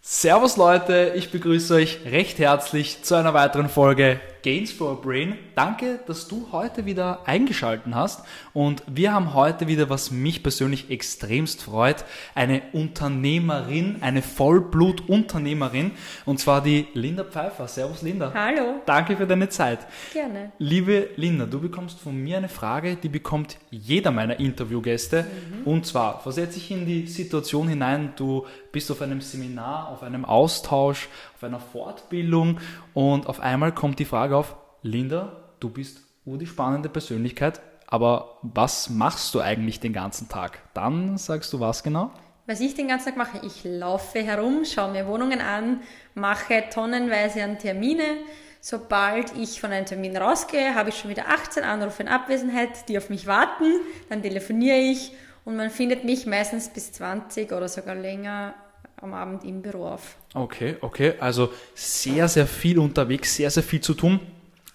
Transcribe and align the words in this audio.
Servus 0.00 0.56
Leute, 0.56 1.12
ich 1.16 1.30
begrüße 1.30 1.74
euch 1.74 1.98
recht 2.06 2.38
herzlich 2.38 3.02
zu 3.02 3.14
einer 3.14 3.34
weiteren 3.34 3.68
Folge 3.68 4.20
Gains 4.48 4.72
for 4.72 4.92
a 4.92 4.94
Brain. 4.94 5.36
Danke, 5.54 6.00
dass 6.06 6.26
du 6.26 6.48
heute 6.52 6.86
wieder 6.86 7.28
eingeschalten 7.28 7.94
hast 7.94 8.24
und 8.54 8.82
wir 8.86 9.12
haben 9.12 9.34
heute 9.34 9.66
wieder, 9.66 9.90
was 9.90 10.10
mich 10.10 10.42
persönlich 10.42 10.88
extremst 10.88 11.62
freut, 11.62 12.06
eine 12.34 12.62
Unternehmerin, 12.72 13.98
eine 14.00 14.22
Vollblut-Unternehmerin 14.22 15.90
und 16.24 16.40
zwar 16.40 16.62
die 16.62 16.86
Linda 16.94 17.24
Pfeiffer. 17.24 17.68
Servus 17.68 18.00
Linda. 18.00 18.32
Hallo. 18.32 18.80
Danke 18.86 19.18
für 19.18 19.26
deine 19.26 19.50
Zeit. 19.50 19.80
Gerne. 20.14 20.50
Liebe 20.58 21.10
Linda, 21.16 21.44
du 21.44 21.60
bekommst 21.60 22.00
von 22.00 22.16
mir 22.16 22.38
eine 22.38 22.48
Frage, 22.48 22.96
die 22.96 23.10
bekommt 23.10 23.58
jeder 23.70 24.12
meiner 24.12 24.40
Interviewgäste 24.40 25.26
mhm. 25.26 25.70
und 25.70 25.84
zwar 25.84 26.20
versetze 26.20 26.56
ich 26.56 26.70
in 26.70 26.86
die 26.86 27.06
Situation 27.06 27.68
hinein, 27.68 28.14
du 28.16 28.46
bist 28.72 28.90
auf 28.90 29.02
einem 29.02 29.20
Seminar, 29.20 29.90
auf 29.90 30.02
einem 30.02 30.24
Austausch, 30.24 31.08
auf 31.38 31.44
einer 31.44 31.60
Fortbildung 31.60 32.58
und 32.94 33.28
auf 33.28 33.38
einmal 33.38 33.72
kommt 33.72 34.00
die 34.00 34.04
Frage 34.04 34.36
auf, 34.36 34.56
Linda, 34.82 35.36
du 35.60 35.70
bist 35.70 36.02
die 36.24 36.46
spannende 36.46 36.88
Persönlichkeit, 36.88 37.60
aber 37.86 38.38
was 38.42 38.90
machst 38.90 39.34
du 39.34 39.40
eigentlich 39.40 39.78
den 39.78 39.92
ganzen 39.92 40.28
Tag? 40.28 40.58
Dann 40.74 41.16
sagst 41.16 41.52
du 41.52 41.60
was 41.60 41.84
genau? 41.84 42.10
Was 42.46 42.60
ich 42.60 42.74
den 42.74 42.88
ganzen 42.88 43.10
Tag 43.10 43.16
mache, 43.16 43.46
ich 43.46 43.62
laufe 43.62 44.20
herum, 44.20 44.64
schaue 44.64 44.90
mir 44.90 45.06
Wohnungen 45.06 45.40
an, 45.40 45.80
mache 46.14 46.64
tonnenweise 46.70 47.44
an 47.44 47.58
Termine. 47.58 48.16
Sobald 48.60 49.36
ich 49.36 49.60
von 49.60 49.70
einem 49.70 49.86
Termin 49.86 50.16
rausgehe, 50.16 50.74
habe 50.74 50.88
ich 50.88 50.98
schon 50.98 51.10
wieder 51.10 51.28
18 51.28 51.62
Anrufe 51.62 52.02
in 52.02 52.08
Abwesenheit, 52.08 52.88
die 52.88 52.98
auf 52.98 53.10
mich 53.10 53.28
warten. 53.28 53.80
Dann 54.08 54.22
telefoniere 54.22 54.78
ich 54.78 55.12
und 55.44 55.56
man 55.56 55.70
findet 55.70 56.04
mich 56.04 56.26
meistens 56.26 56.68
bis 56.68 56.92
20 56.92 57.52
oder 57.52 57.68
sogar 57.68 57.94
länger 57.94 58.54
am 59.00 59.14
Abend 59.14 59.44
im 59.44 59.62
Büro 59.62 59.86
auf. 59.86 60.16
Okay, 60.34 60.76
okay. 60.80 61.14
Also 61.20 61.50
sehr, 61.74 62.28
sehr 62.28 62.46
viel 62.46 62.78
unterwegs, 62.78 63.36
sehr, 63.36 63.50
sehr 63.50 63.62
viel 63.62 63.80
zu 63.80 63.94
tun. 63.94 64.20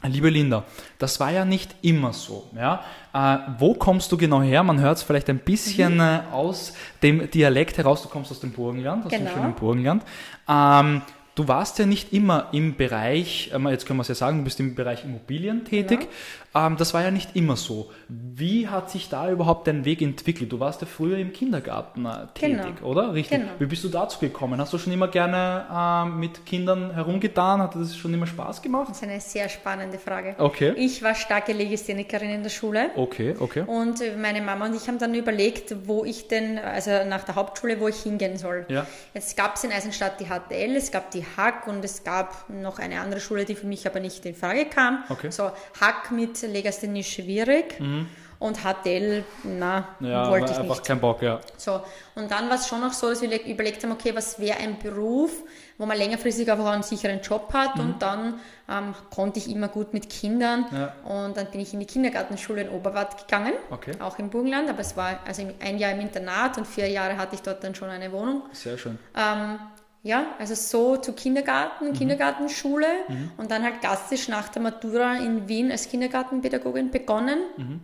Liebe 0.05 0.29
Linda, 0.29 0.65
das 0.99 1.19
war 1.21 1.31
ja 1.31 1.45
nicht 1.45 1.75
immer 1.81 2.11
so. 2.11 2.49
Ja? 2.55 2.83
Äh, 3.13 3.37
wo 3.57 3.73
kommst 3.73 4.11
du 4.11 4.17
genau 4.17 4.41
her? 4.41 4.61
Man 4.61 4.81
hört 4.81 4.97
es 4.97 5.03
vielleicht 5.03 5.29
ein 5.29 5.39
bisschen 5.39 5.95
mhm. 5.95 6.01
äh, 6.01 6.19
aus 6.33 6.73
dem 7.01 7.31
Dialekt 7.31 7.77
heraus. 7.77 8.03
Du 8.03 8.09
kommst 8.09 8.29
aus 8.31 8.41
dem 8.41 8.51
Burgenland, 8.51 9.05
aus 9.05 9.11
genau. 9.11 9.29
dem 9.29 9.33
schönen 9.33 9.53
Burgenland. 9.53 10.03
Ähm, 10.49 11.01
Du 11.35 11.47
warst 11.47 11.79
ja 11.79 11.87
nicht 11.87 12.13
immer 12.13 12.49
im 12.51 12.75
Bereich, 12.75 13.51
ähm, 13.53 13.67
jetzt 13.67 13.87
können 13.87 13.97
wir 13.97 14.03
es 14.03 14.07
ja 14.07 14.15
sagen, 14.15 14.37
du 14.37 14.43
bist 14.43 14.59
im 14.59 14.75
Bereich 14.75 15.03
Immobilien 15.03 15.65
tätig. 15.65 16.01
Genau. 16.01 16.67
Ähm, 16.67 16.77
das 16.77 16.93
war 16.93 17.01
ja 17.01 17.09
nicht 17.09 17.35
immer 17.35 17.55
so. 17.55 17.89
Wie 18.07 18.67
hat 18.67 18.91
sich 18.91 19.09
da 19.09 19.31
überhaupt 19.31 19.65
dein 19.65 19.83
Weg 19.85 20.03
entwickelt? 20.03 20.51
Du 20.51 20.59
warst 20.59 20.81
ja 20.81 20.87
früher 20.87 21.17
im 21.17 21.33
Kindergarten 21.33 22.05
äh, 22.05 22.27
tätig, 22.35 22.75
genau. 22.77 22.87
oder? 22.87 23.13
Richtig. 23.13 23.39
Genau. 23.39 23.51
Wie 23.57 23.65
bist 23.65 23.83
du 23.83 23.89
dazu 23.89 24.19
gekommen? 24.19 24.61
Hast 24.61 24.73
du 24.73 24.77
schon 24.77 24.93
immer 24.93 25.07
gerne 25.07 25.65
äh, 25.73 26.05
mit 26.09 26.45
Kindern 26.45 26.93
herumgetan? 26.93 27.61
Hat 27.61 27.75
das 27.75 27.97
schon 27.97 28.13
immer 28.13 28.27
Spaß 28.27 28.61
gemacht? 28.61 28.89
Das 28.89 28.97
ist 28.97 29.03
eine 29.03 29.19
sehr 29.19 29.49
spannende 29.49 29.97
Frage. 29.97 30.35
Okay. 30.37 30.73
Ich 30.75 31.01
war 31.01 31.15
starke 31.15 31.53
Legisthenikerin 31.53 32.29
in 32.29 32.43
der 32.43 32.51
Schule. 32.51 32.91
Okay, 32.95 33.35
okay. 33.39 33.63
Und 33.65 34.03
meine 34.21 34.41
Mama 34.41 34.67
und 34.67 34.75
ich 34.75 34.87
haben 34.87 34.99
dann 34.99 35.15
überlegt, 35.15 35.75
wo 35.87 36.05
ich 36.05 36.27
denn, 36.27 36.59
also 36.59 36.91
nach 37.07 37.23
der 37.23 37.33
Hauptschule, 37.33 37.79
wo 37.79 37.87
ich 37.87 38.03
hingehen 38.03 38.37
soll. 38.37 38.67
Ja. 38.69 38.85
Jetzt 39.15 39.35
gab 39.35 39.55
es 39.55 39.63
in 39.63 39.71
Eisenstadt 39.71 40.19
die 40.19 40.25
HTL, 40.25 40.75
es 40.75 40.91
gab 40.91 41.09
die 41.09 41.22
Hack 41.37 41.67
und 41.67 41.83
es 41.83 42.03
gab 42.03 42.49
noch 42.49 42.79
eine 42.79 43.01
andere 43.01 43.19
Schule, 43.19 43.45
die 43.45 43.55
für 43.55 43.67
mich 43.67 43.85
aber 43.87 43.99
nicht 43.99 44.25
in 44.25 44.35
Frage 44.35 44.65
kam. 44.65 45.03
Okay. 45.09 45.31
So 45.31 45.51
Hack 45.79 46.11
mit 46.11 46.41
Legasthenie 46.41 47.03
schwierig. 47.03 47.79
Mhm. 47.79 48.07
Und 48.39 48.57
HTL, 48.57 49.23
na, 49.43 49.87
ja, 50.01 50.29
wollte 50.29 50.51
ich 50.51 50.57
einfach 50.57 50.75
nicht. 50.75 50.85
kein 50.85 50.99
Bock, 50.99 51.21
ja. 51.21 51.39
So, 51.55 51.79
und 52.15 52.29
dann 52.29 52.49
war 52.49 52.57
es 52.57 52.67
schon 52.67 52.81
noch 52.81 52.91
so, 52.91 53.09
dass 53.09 53.21
wir 53.21 53.45
überlegt 53.45 53.81
haben, 53.83 53.93
okay, 53.93 54.13
was 54.13 54.37
wäre 54.37 54.57
ein 54.57 54.77
Beruf, 54.79 55.31
wo 55.77 55.85
man 55.85 55.97
längerfristig 55.97 56.51
einfach 56.51 56.65
einen 56.65 56.83
sicheren 56.83 57.21
Job 57.21 57.53
hat. 57.53 57.77
Mhm. 57.77 57.81
Und 57.81 58.01
dann 58.01 58.39
ähm, 58.69 58.93
konnte 59.13 59.39
ich 59.39 59.49
immer 59.49 59.69
gut 59.69 59.93
mit 59.93 60.09
Kindern. 60.09 60.65
Ja. 60.71 60.93
Und 61.09 61.37
dann 61.37 61.47
bin 61.51 61.61
ich 61.61 61.73
in 61.73 61.79
die 61.79 61.85
Kindergartenschule 61.85 62.63
in 62.63 62.69
Oberwart 62.69 63.17
gegangen, 63.17 63.53
okay. 63.69 63.93
auch 63.99 64.19
im 64.19 64.29
Burgenland. 64.29 64.69
Aber 64.69 64.81
es 64.81 64.97
war 64.97 65.19
also 65.25 65.47
ein 65.61 65.77
Jahr 65.77 65.93
im 65.93 66.01
Internat 66.01 66.57
und 66.57 66.67
vier 66.67 66.89
Jahre 66.89 67.17
hatte 67.17 67.35
ich 67.35 67.41
dort 67.41 67.63
dann 67.63 67.75
schon 67.75 67.89
eine 67.89 68.11
Wohnung. 68.11 68.43
Sehr 68.51 68.77
schön. 68.77 68.99
Ähm, 69.15 69.59
ja, 70.03 70.35
also 70.37 70.53
so 70.53 70.97
zu 70.97 71.13
Kindergarten, 71.13 71.89
mhm. 71.89 71.93
Kindergartenschule 71.93 72.87
mhm. 73.07 73.31
und 73.37 73.49
dann 73.49 73.63
halt 73.63 73.81
gastisch 73.81 74.27
nach 74.27 74.49
der 74.49 74.61
Matura 74.61 75.17
in 75.17 75.47
Wien 75.47 75.71
als 75.71 75.89
Kindergartenpädagogin 75.89 76.91
begonnen. 76.91 77.39
Mhm. 77.57 77.79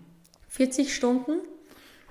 40 0.50 0.94
Stunden. 0.94 1.40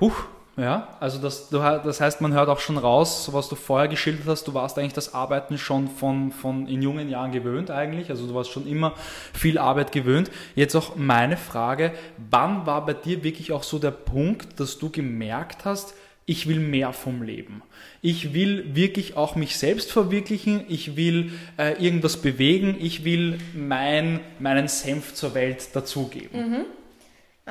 Huch, 0.01 0.25
ja, 0.57 0.97
also 0.99 1.19
das, 1.19 1.51
das 1.51 2.01
heißt, 2.01 2.21
man 2.21 2.33
hört 2.33 2.49
auch 2.49 2.59
schon 2.59 2.79
raus, 2.79 3.29
was 3.33 3.49
du 3.49 3.55
vorher 3.55 3.87
geschildert 3.87 4.27
hast, 4.27 4.49
du 4.49 4.55
warst 4.55 4.79
eigentlich 4.79 4.95
das 4.95 5.13
Arbeiten 5.13 5.59
schon 5.59 5.89
von, 5.89 6.33
von 6.33 6.67
in 6.67 6.81
jungen 6.81 7.09
Jahren 7.11 7.31
gewöhnt 7.31 7.71
eigentlich, 7.71 8.11
also 8.11 8.27
du 8.27 8.35
warst 8.35 8.51
schon 8.51 8.67
immer 8.67 8.95
viel 9.33 9.59
Arbeit 9.59 9.93
gewöhnt. 9.93 10.31
Jetzt 10.55 10.75
auch 10.75 10.97
meine 10.97 11.37
Frage, 11.37 11.93
wann 12.31 12.67
war 12.67 12.87
bei 12.87 12.95
dir 12.95 13.23
wirklich 13.23 13.53
auch 13.53 13.63
so 13.63 13.79
der 13.79 13.91
Punkt, 13.91 14.59
dass 14.59 14.79
du 14.79 14.91
gemerkt 14.91 15.65
hast, 15.65 15.95
ich 16.29 16.47
will 16.47 16.61
mehr 16.61 16.93
vom 16.93 17.23
Leben. 17.23 17.63
Ich 18.03 18.35
will 18.35 18.77
wirklich 18.77 19.17
auch 19.17 19.35
mich 19.35 19.57
selbst 19.57 19.91
verwirklichen. 19.91 20.61
Ich 20.69 20.95
will 20.95 21.33
äh, 21.57 21.83
irgendwas 21.83 22.19
bewegen. 22.19 22.77
Ich 22.79 23.03
will 23.03 23.39
mein, 23.55 24.21
meinen 24.39 24.69
Senf 24.69 25.15
zur 25.15 25.33
Welt 25.35 25.71
dazugeben. 25.73 26.51
Mhm. 26.51 26.65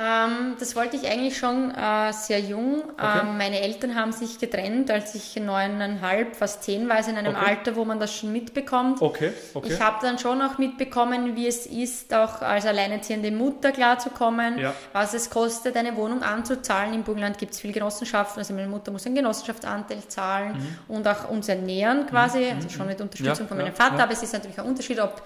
Ähm, 0.00 0.54
das 0.60 0.76
wollte 0.76 0.96
ich 0.96 1.10
eigentlich 1.10 1.36
schon 1.36 1.72
äh, 1.74 2.12
sehr 2.12 2.38
jung. 2.38 2.84
Okay. 2.92 3.20
Ähm, 3.20 3.36
meine 3.36 3.60
Eltern 3.60 3.96
haben 3.96 4.12
sich 4.12 4.38
getrennt, 4.38 4.92
als 4.92 5.16
ich 5.16 5.34
neuneinhalb, 5.34 6.36
fast 6.36 6.62
zehn 6.62 6.88
war, 6.88 6.96
also 6.96 7.10
in 7.10 7.16
einem 7.16 7.34
okay. 7.34 7.44
Alter, 7.48 7.74
wo 7.74 7.84
man 7.84 7.98
das 7.98 8.14
schon 8.14 8.30
mitbekommt. 8.30 9.02
Okay. 9.02 9.32
okay. 9.54 9.72
Ich 9.72 9.80
habe 9.80 9.96
dann 10.00 10.20
schon 10.20 10.40
auch 10.40 10.56
mitbekommen, 10.58 11.34
wie 11.34 11.48
es 11.48 11.66
ist, 11.66 12.14
auch 12.14 12.42
als 12.42 12.64
alleinerziehende 12.64 13.32
Mutter 13.32 13.72
klarzukommen, 13.72 14.58
ja. 14.58 14.72
was 14.92 15.14
es 15.14 15.30
kostet, 15.30 15.76
eine 15.76 15.96
Wohnung 15.96 16.22
anzuzahlen. 16.22 16.94
Im 16.94 17.02
Burgenland 17.02 17.36
gibt 17.36 17.54
es 17.54 17.60
viele 17.60 17.72
Genossenschaften, 17.72 18.38
also 18.38 18.54
meine 18.54 18.68
Mutter 18.68 18.92
muss 18.92 19.04
einen 19.04 19.16
Genossenschaftsanteil 19.16 20.06
zahlen 20.06 20.52
mhm. 20.52 20.94
und 20.94 21.08
auch 21.08 21.28
uns 21.28 21.48
ernähren 21.48 22.06
quasi, 22.06 22.38
mhm. 22.38 22.54
also 22.54 22.68
schon 22.68 22.86
mit 22.86 23.00
Unterstützung 23.00 23.46
ja, 23.46 23.48
von 23.48 23.56
meinem 23.56 23.66
ja, 23.66 23.72
Vater, 23.72 24.04
aber 24.04 24.12
es 24.12 24.22
ist 24.22 24.32
natürlich 24.32 24.60
ein 24.60 24.66
Unterschied, 24.66 25.00
ob 25.00 25.22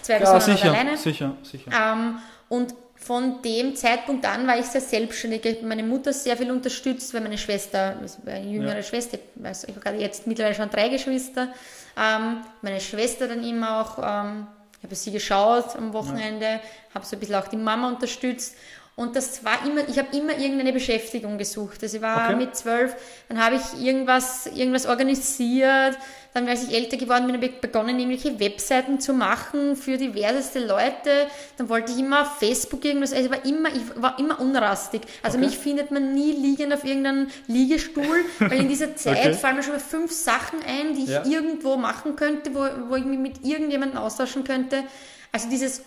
zwei 0.00 0.18
Personen 0.18 0.40
sicher, 0.42 0.70
oder 0.70 0.78
alleine. 0.78 0.96
Sicher, 0.96 1.36
sicher. 1.42 1.70
Ähm, 1.72 2.18
und 2.48 2.72
von 3.02 3.42
dem 3.42 3.74
Zeitpunkt 3.74 4.24
an 4.24 4.46
war 4.46 4.58
ich 4.58 4.66
sehr 4.66 4.80
selbstständig. 4.80 5.44
Ich 5.44 5.56
habe 5.56 5.66
meine 5.66 5.82
Mutter 5.82 6.12
sehr 6.12 6.36
viel 6.36 6.50
unterstützt, 6.52 7.12
weil 7.12 7.20
meine 7.20 7.36
Schwester, 7.36 7.96
eine 8.26 8.48
jüngere 8.48 8.76
ja. 8.76 8.82
Schwester, 8.82 9.18
also 9.42 9.66
ich 9.66 9.74
habe 9.74 9.84
gerade 9.84 9.98
jetzt 9.98 10.26
mittlerweile 10.26 10.54
schon 10.54 10.70
drei 10.70 10.88
Geschwister, 10.88 11.48
ähm, 11.96 12.42
meine 12.62 12.80
Schwester 12.80 13.26
dann 13.26 13.42
immer 13.42 13.80
auch, 13.80 13.98
ähm, 13.98 14.46
ich 14.78 14.84
habe 14.84 14.94
sie 14.94 15.10
geschaut 15.10 15.74
am 15.76 15.92
Wochenende, 15.92 16.46
ja. 16.46 16.60
habe 16.94 17.04
so 17.04 17.16
ein 17.16 17.20
bisschen 17.20 17.34
auch 17.34 17.48
die 17.48 17.56
Mama 17.56 17.88
unterstützt 17.88 18.54
und 18.94 19.16
das 19.16 19.42
war 19.42 19.64
immer, 19.66 19.88
ich 19.88 19.98
habe 19.98 20.14
immer 20.14 20.36
irgendeine 20.36 20.70
Beschäftigung 20.70 21.38
gesucht. 21.38 21.82
Also 21.82 21.96
ich 21.96 22.02
war 22.02 22.28
okay. 22.28 22.36
mit 22.36 22.54
zwölf, 22.54 22.94
dann 23.28 23.42
habe 23.42 23.56
ich 23.56 23.82
irgendwas, 23.82 24.46
irgendwas 24.46 24.84
organisiert. 24.84 25.96
Dann, 26.34 26.46
als 26.46 26.64
ich 26.64 26.74
älter 26.74 26.98
geworden 26.98 27.26
bin, 27.26 27.36
habe 27.36 27.46
ich 27.46 27.60
begonnen, 27.60 27.98
irgendwelche 27.98 28.38
Webseiten 28.38 29.00
zu 29.00 29.14
machen 29.14 29.76
für 29.76 29.96
diverseste 29.96 30.60
Leute. 30.60 31.26
Dann 31.56 31.70
wollte 31.70 31.92
ich 31.92 31.98
immer 31.98 32.22
auf 32.22 32.38
Facebook 32.38 32.84
irgendwas, 32.84 33.14
also 33.14 33.24
ich 33.24 33.30
war 33.30 33.44
immer, 33.46 33.70
ich 33.70 33.82
war 33.96 34.18
immer 34.18 34.38
unrastig. 34.40 35.02
Also 35.22 35.38
okay. 35.38 35.46
mich 35.46 35.58
findet 35.58 35.90
man 35.90 36.14
nie 36.14 36.32
liegend 36.32 36.72
auf 36.74 36.84
irgendeinem 36.84 37.28
Liegestuhl, 37.46 38.24
weil 38.40 38.60
in 38.60 38.68
dieser 38.68 38.94
Zeit 38.96 39.18
okay. 39.18 39.34
fallen 39.34 39.56
mir 39.56 39.62
schon 39.62 39.72
mal 39.72 39.80
fünf 39.80 40.12
Sachen 40.12 40.58
ein, 40.66 40.94
die 40.94 41.04
ich 41.04 41.10
ja. 41.10 41.24
irgendwo 41.24 41.76
machen 41.76 42.14
könnte, 42.14 42.54
wo, 42.54 42.66
wo 42.90 42.96
ich 42.96 43.04
mich 43.04 43.18
mit 43.18 43.44
irgendjemandem 43.44 43.98
austauschen 43.98 44.44
könnte. 44.44 44.84
Also 45.32 45.48
dieses 45.48 45.82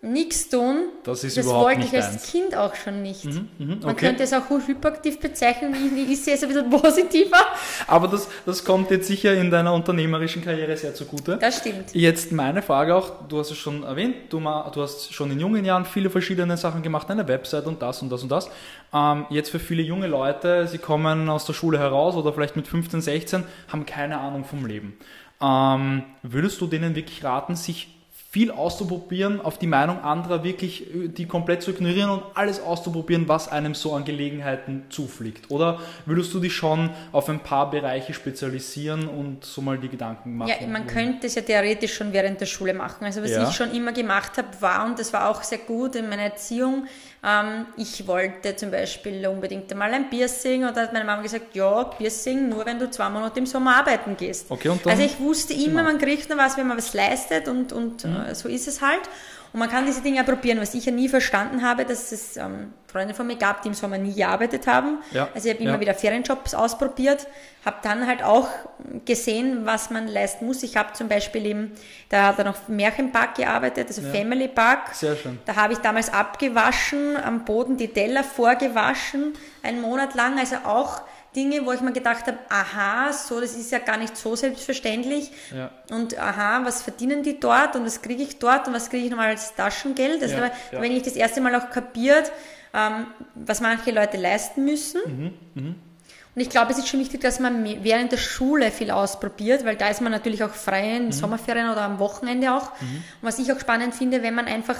nichts 0.00 0.48
tun, 0.48 0.90
das, 1.02 1.24
ist 1.24 1.36
das 1.36 1.46
wollte 1.46 1.80
ich 1.80 1.92
als 1.92 2.12
eins. 2.12 2.30
Kind 2.30 2.56
auch 2.56 2.72
schon 2.76 3.02
nicht. 3.02 3.24
Mhm, 3.24 3.48
mh, 3.58 3.74
okay. 3.74 3.86
Man 3.86 3.96
könnte 3.96 4.22
es 4.22 4.32
auch 4.32 4.48
hyperaktiv 4.48 5.18
bezeichnen, 5.18 5.74
ich, 5.74 6.10
ich 6.12 6.22
sehe 6.22 6.34
es 6.34 6.42
ein 6.42 6.48
bisschen 6.48 6.70
positiver. 6.82 7.38
Aber 7.88 8.06
das, 8.06 8.28
das 8.46 8.64
kommt 8.64 8.92
jetzt 8.92 9.08
sicher 9.08 9.34
in 9.34 9.50
deiner 9.50 9.74
unternehmerischen 9.74 10.44
Karriere 10.44 10.76
sehr 10.76 10.94
zugute. 10.94 11.36
Das 11.38 11.58
stimmt. 11.58 11.92
Jetzt 11.94 12.30
meine 12.30 12.62
Frage 12.62 12.94
auch, 12.94 13.26
du 13.26 13.40
hast 13.40 13.50
es 13.50 13.58
schon 13.58 13.82
erwähnt, 13.82 14.14
du, 14.30 14.38
du 14.38 14.82
hast 14.82 15.12
schon 15.12 15.32
in 15.32 15.40
jungen 15.40 15.64
Jahren 15.64 15.84
viele 15.84 16.10
verschiedene 16.10 16.56
Sachen 16.56 16.82
gemacht, 16.82 17.10
eine 17.10 17.26
Website 17.26 17.66
und 17.66 17.82
das 17.82 18.00
und 18.00 18.10
das 18.10 18.22
und 18.22 18.30
das. 18.30 18.48
Ähm, 18.94 19.26
jetzt 19.30 19.50
für 19.50 19.58
viele 19.58 19.82
junge 19.82 20.06
Leute, 20.06 20.68
sie 20.68 20.78
kommen 20.78 21.28
aus 21.28 21.44
der 21.44 21.54
Schule 21.54 21.78
heraus 21.80 22.14
oder 22.14 22.32
vielleicht 22.32 22.54
mit 22.54 22.68
15, 22.68 23.00
16, 23.00 23.44
haben 23.72 23.84
keine 23.84 24.18
Ahnung 24.18 24.44
vom 24.44 24.64
Leben. 24.64 24.96
Ähm, 25.40 26.04
würdest 26.22 26.60
du 26.60 26.68
denen 26.68 26.94
wirklich 26.94 27.24
raten, 27.24 27.56
sich 27.56 27.97
viel 28.30 28.50
auszuprobieren, 28.50 29.40
auf 29.40 29.58
die 29.58 29.66
Meinung 29.66 30.00
anderer 30.02 30.44
wirklich 30.44 30.94
äh, 30.94 31.08
die 31.08 31.26
komplett 31.26 31.62
zu 31.62 31.70
ignorieren 31.70 32.10
und 32.10 32.22
alles 32.34 32.60
auszuprobieren, 32.60 33.26
was 33.26 33.48
einem 33.48 33.74
so 33.74 33.94
an 33.94 34.04
Gelegenheiten 34.04 34.84
zufliegt? 34.90 35.50
Oder 35.50 35.80
würdest 36.04 36.34
du 36.34 36.40
dich 36.40 36.52
schon 36.52 36.90
auf 37.12 37.30
ein 37.30 37.40
paar 37.40 37.70
Bereiche 37.70 38.12
spezialisieren 38.12 39.08
und 39.08 39.46
so 39.46 39.62
mal 39.62 39.78
die 39.78 39.88
Gedanken 39.88 40.36
machen? 40.36 40.52
Ja, 40.60 40.66
man 40.66 40.86
könnte 40.86 41.26
es 41.26 41.36
ja 41.36 41.42
theoretisch 41.42 41.94
schon 41.94 42.12
während 42.12 42.38
der 42.40 42.46
Schule 42.46 42.74
machen. 42.74 43.06
Also 43.06 43.22
was 43.22 43.30
ja. 43.30 43.48
ich 43.48 43.56
schon 43.56 43.72
immer 43.72 43.92
gemacht 43.92 44.36
habe, 44.36 44.48
war, 44.60 44.84
und 44.84 44.98
das 44.98 45.10
war 45.14 45.30
auch 45.30 45.42
sehr 45.42 45.58
gut 45.58 45.96
in 45.96 46.10
meiner 46.10 46.24
Erziehung, 46.24 46.86
ähm, 47.24 47.66
ich 47.76 48.06
wollte 48.06 48.54
zum 48.54 48.70
Beispiel 48.70 49.26
unbedingt 49.26 49.70
einmal 49.72 49.92
ein 49.92 50.08
Piercing 50.08 50.64
oder 50.64 50.82
hat 50.82 50.92
meine 50.92 51.04
Mama 51.04 51.22
gesagt, 51.22 51.54
ja, 51.54 51.84
Piercing 51.84 52.48
nur, 52.48 52.64
wenn 52.64 52.78
du 52.78 52.90
zwei 52.90 53.08
Monate 53.08 53.40
im 53.40 53.46
Sommer 53.46 53.76
arbeiten 53.76 54.16
gehst. 54.16 54.46
Okay, 54.48 54.68
und 54.68 54.84
dann 54.84 54.92
also 54.92 55.02
ich 55.04 55.18
wusste 55.18 55.52
immer, 55.52 55.82
man 55.82 55.98
kriegt 55.98 56.28
nur 56.28 56.38
was, 56.38 56.56
wenn 56.56 56.66
man 56.66 56.78
was 56.78 56.94
leistet 56.94 57.48
und, 57.48 57.72
und 57.72 58.04
mhm. 58.04 58.16
äh, 58.28 58.34
so 58.34 58.48
ist 58.48 58.68
es 58.68 58.80
halt. 58.80 59.02
Und 59.52 59.60
man 59.60 59.68
kann 59.68 59.86
diese 59.86 60.02
Dinge 60.02 60.22
probieren, 60.24 60.60
was 60.60 60.74
ich 60.74 60.84
ja 60.84 60.92
nie 60.92 61.08
verstanden 61.08 61.62
habe, 61.62 61.84
dass 61.84 62.12
es 62.12 62.36
ähm, 62.36 62.72
Freunde 62.86 63.14
von 63.14 63.26
mir 63.26 63.36
gab, 63.36 63.62
die 63.62 63.68
im 63.68 63.74
Sommer 63.74 63.98
nie 63.98 64.14
gearbeitet 64.14 64.66
haben. 64.66 64.98
Ja. 65.12 65.28
Also 65.34 65.48
ich 65.48 65.54
habe 65.54 65.62
immer 65.62 65.74
ja. 65.74 65.80
wieder 65.80 65.94
Ferienjobs 65.94 66.54
ausprobiert, 66.54 67.26
habe 67.64 67.76
dann 67.82 68.06
halt 68.06 68.22
auch 68.22 68.48
gesehen, 69.04 69.64
was 69.64 69.90
man 69.90 70.08
leisten 70.08 70.46
muss. 70.46 70.62
Ich 70.62 70.76
habe 70.76 70.92
zum 70.92 71.08
Beispiel 71.08 71.46
eben, 71.46 71.72
da 72.08 72.28
hat 72.28 72.38
er 72.38 72.44
noch 72.44 72.68
Märchenpark 72.68 73.36
gearbeitet, 73.36 73.88
also 73.88 74.02
ja. 74.02 74.10
Family 74.10 74.48
Park. 74.48 74.94
Sehr 74.94 75.16
schön. 75.16 75.38
Da 75.44 75.56
habe 75.56 75.72
ich 75.72 75.78
damals 75.80 76.12
abgewaschen, 76.12 77.16
am 77.16 77.44
Boden 77.44 77.76
die 77.76 77.88
Teller 77.88 78.24
vorgewaschen, 78.24 79.34
einen 79.62 79.80
Monat 79.80 80.14
lang, 80.14 80.38
also 80.38 80.56
auch 80.64 81.02
Dinge, 81.38 81.64
wo 81.64 81.70
ich 81.70 81.80
mir 81.80 81.92
gedacht 81.92 82.26
habe, 82.26 82.38
aha, 82.48 83.12
so, 83.12 83.40
das 83.40 83.54
ist 83.54 83.70
ja 83.70 83.78
gar 83.78 83.96
nicht 83.96 84.16
so 84.16 84.34
selbstverständlich. 84.34 85.30
Ja. 85.54 85.70
Und 85.90 86.18
aha, 86.18 86.64
was 86.64 86.82
verdienen 86.82 87.22
die 87.22 87.38
dort 87.38 87.76
und 87.76 87.86
was 87.86 88.02
kriege 88.02 88.24
ich 88.24 88.40
dort 88.40 88.66
und 88.66 88.74
was 88.74 88.90
kriege 88.90 89.04
ich 89.04 89.10
nochmal 89.10 89.28
als 89.28 89.54
Taschengeld? 89.54 90.20
Also 90.20 90.34
ja, 90.34 90.50
ja. 90.72 90.82
wenn 90.82 90.90
ich 90.90 91.04
das 91.04 91.14
erste 91.14 91.40
Mal 91.40 91.54
auch 91.54 91.70
kapiert, 91.70 92.32
ähm, 92.74 93.06
was 93.36 93.60
manche 93.60 93.92
Leute 93.92 94.16
leisten 94.16 94.64
müssen. 94.64 95.00
Mhm, 95.06 95.34
mh. 95.54 95.74
Und 96.34 96.42
ich 96.42 96.50
glaube, 96.50 96.72
es 96.72 96.78
ist 96.78 96.88
schon 96.88 97.00
wichtig, 97.00 97.20
dass 97.20 97.40
man 97.40 97.64
während 97.82 98.12
der 98.12 98.16
Schule 98.16 98.70
viel 98.70 98.90
ausprobiert, 98.90 99.64
weil 99.64 99.76
da 99.76 99.88
ist 99.88 100.00
man 100.00 100.12
natürlich 100.12 100.42
auch 100.44 100.50
frei 100.50 100.96
in 100.96 101.06
mhm. 101.06 101.12
Sommerferien 101.12 101.70
oder 101.70 101.82
am 101.82 102.00
Wochenende 102.00 102.52
auch. 102.52 102.72
Mhm. 102.80 102.86
Und 103.20 103.22
was 103.22 103.38
ich 103.38 103.52
auch 103.52 103.60
spannend 103.60 103.94
finde, 103.94 104.22
wenn 104.22 104.34
man 104.34 104.46
einfach 104.46 104.76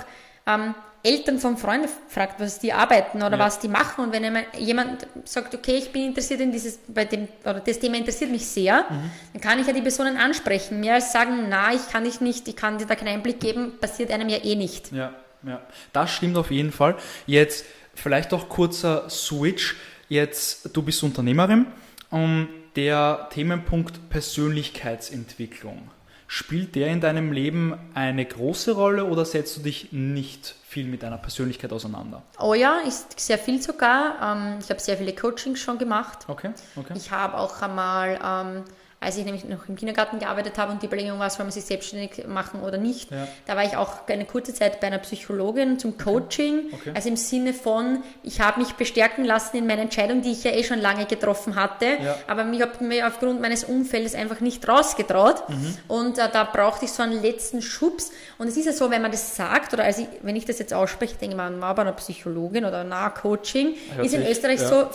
ähm, 0.47 0.75
Eltern 1.03 1.39
von 1.39 1.57
Freunden 1.57 1.89
fragt, 2.09 2.41
was 2.41 2.59
die 2.59 2.73
arbeiten 2.73 3.19
oder 3.19 3.37
ja. 3.37 3.39
was 3.39 3.61
die 3.61 3.69
machen. 3.69 4.05
Und 4.05 4.13
wenn 4.13 4.37
jemand 4.59 5.07
sagt, 5.25 5.55
okay, 5.55 5.77
ich 5.77 5.93
bin 5.93 6.07
interessiert 6.07 6.41
in 6.41 6.51
dieses, 6.51 6.79
bei 6.89 7.05
dem, 7.05 7.29
oder 7.43 7.61
das 7.61 7.79
Thema 7.79 7.97
interessiert 7.97 8.31
mich 8.31 8.47
sehr, 8.47 8.85
mhm. 8.89 9.11
dann 9.33 9.43
kann 9.43 9.59
ich 9.59 9.67
ja 9.67 9.73
die 9.73 9.81
Personen 9.81 10.17
ansprechen. 10.17 10.81
Mehr 10.81 10.95
als 10.95 11.13
sagen, 11.13 11.47
na, 11.49 11.73
ich 11.73 11.89
kann 11.89 12.05
dich 12.05 12.21
nicht, 12.21 12.49
ich 12.49 12.57
kann 12.57 12.79
dir 12.79 12.87
da 12.87 12.95
keinen 12.95 13.09
Einblick 13.09 13.41
geben, 13.41 13.79
passiert 13.81 14.11
einem 14.11 14.29
ja 14.29 14.39
eh 14.45 14.57
nicht. 14.57 14.93
Ja, 14.93 15.15
ja. 15.47 15.63
Das 15.93 16.11
stimmt 16.11 16.37
auf 16.37 16.51
jeden 16.51 16.73
Fall. 16.73 16.97
Jetzt 17.27 17.65
vielleicht 17.95 18.33
auch 18.33 18.49
kurzer 18.49 19.09
Switch. 19.09 19.77
Jetzt, 20.09 20.77
du 20.77 20.83
bist 20.83 21.03
Unternehmerin. 21.03 21.67
Um, 22.11 22.49
der 22.77 23.29
Themenpunkt 23.33 24.09
Persönlichkeitsentwicklung. 24.09 25.91
Spielt 26.29 26.75
der 26.75 26.89
in 26.89 27.01
deinem 27.01 27.33
Leben 27.33 27.75
eine 27.95 28.25
große 28.25 28.73
Rolle 28.73 29.05
oder 29.05 29.25
setzt 29.25 29.57
du 29.57 29.63
dich 29.63 29.93
nicht 29.93 30.55
viel 30.69 30.87
mit 30.87 31.03
deiner 31.03 31.17
Persönlichkeit 31.17 31.73
auseinander? 31.73 32.23
Oh 32.39 32.53
ja, 32.53 32.81
ist 32.87 33.19
sehr 33.19 33.39
viel 33.39 33.63
sogar. 33.63 34.37
Ähm, 34.37 34.59
ich 34.61 34.69
habe 34.69 34.79
sehr 34.81 34.99
viele 34.99 35.15
Coachings 35.15 35.59
schon 35.59 35.79
gemacht. 35.79 36.27
Okay, 36.29 36.51
okay. 36.77 36.93
Ich 36.95 37.11
habe 37.11 37.39
auch 37.39 37.63
einmal 37.63 38.19
ähm, 38.23 38.65
als 39.01 39.17
ich 39.17 39.25
nämlich 39.25 39.45
noch 39.45 39.69
im 39.69 39.77
Kindergarten 39.77 40.19
gearbeitet 40.19 40.59
habe 40.59 40.73
und 40.73 40.83
die 40.83 40.87
Überlegung 40.87 41.21
war, 41.21 41.31
soll 41.31 41.45
man 41.45 41.53
sich 41.53 41.65
selbstständig 41.65 42.27
machen 42.27 42.63
oder 42.63 42.79
nicht. 42.79 43.13
Ja. 43.13 43.29
Da 43.47 43.55
war 43.55 43.65
ich 43.65 43.77
auch 43.77 44.09
eine 44.09 44.25
kurze 44.25 44.53
Zeit 44.53 44.81
bei 44.81 44.89
einer 44.89 44.99
Psychologin 44.99 45.79
zum 45.79 45.97
Coaching. 45.97 46.67
Okay. 46.73 46.89
Okay. 46.89 46.93
Also 46.95 47.09
im 47.09 47.17
Sinne 47.17 47.53
von, 47.53 48.03
ich 48.23 48.41
habe 48.41 48.61
mich 48.61 48.75
bestärken 48.75 49.25
lassen 49.25 49.57
in 49.57 49.67
meiner 49.67 49.83
Entscheidung, 49.83 50.23
die 50.23 50.33
ich 50.33 50.45
ja 50.45 50.53
eh 50.53 50.65
schon 50.65 50.81
lange 50.81 51.07
getroffen 51.07 51.55
hatte, 51.55 51.87
ja. 52.03 52.17
aber 52.27 52.45
mich 52.45 52.61
habe 52.61 52.83
mir 52.85 53.07
aufgrund 53.07 53.41
meines 53.41 53.65
Umfeldes 53.65 54.15
einfach 54.15 54.41
nicht 54.41 54.67
rausgetraut. 54.67 55.49
Mhm. 55.49 55.77
Und 55.87 56.19
äh, 56.19 56.29
da 56.33 56.45
brauchte 56.45 56.85
ich 56.85 56.93
so 56.93 57.03
einen 57.03 57.23
letzten 57.23 57.63
Schubs. 57.63 58.11
Und 58.39 58.49
es 58.49 58.57
ist 58.57 58.67
ja 58.67 58.73
so, 58.73 58.91
wenn 58.91 59.03
man 59.03 59.11
das 59.11 59.37
sagt, 59.37 59.73
oder 59.75 59.85
also 59.85 60.03
ich, 60.03 60.09
wenn 60.23 60.37
ich 60.37 60.45
das 60.45 60.59
jetzt 60.59 60.75
ausspreche, 60.75 61.17
denke 61.17 61.35
ich 61.35 61.37
mal, 61.37 61.61
war 61.61 61.75
bei 61.75 61.83
einer 61.83 61.93
Psychologin 61.93 62.65
oder 62.65 62.81
einer 62.81 63.11
Coaching, 63.11 63.75
ist 64.03 64.15
in 64.15 64.27
Österreich 64.27 64.61
ja. 64.61 64.69
so 64.69 64.89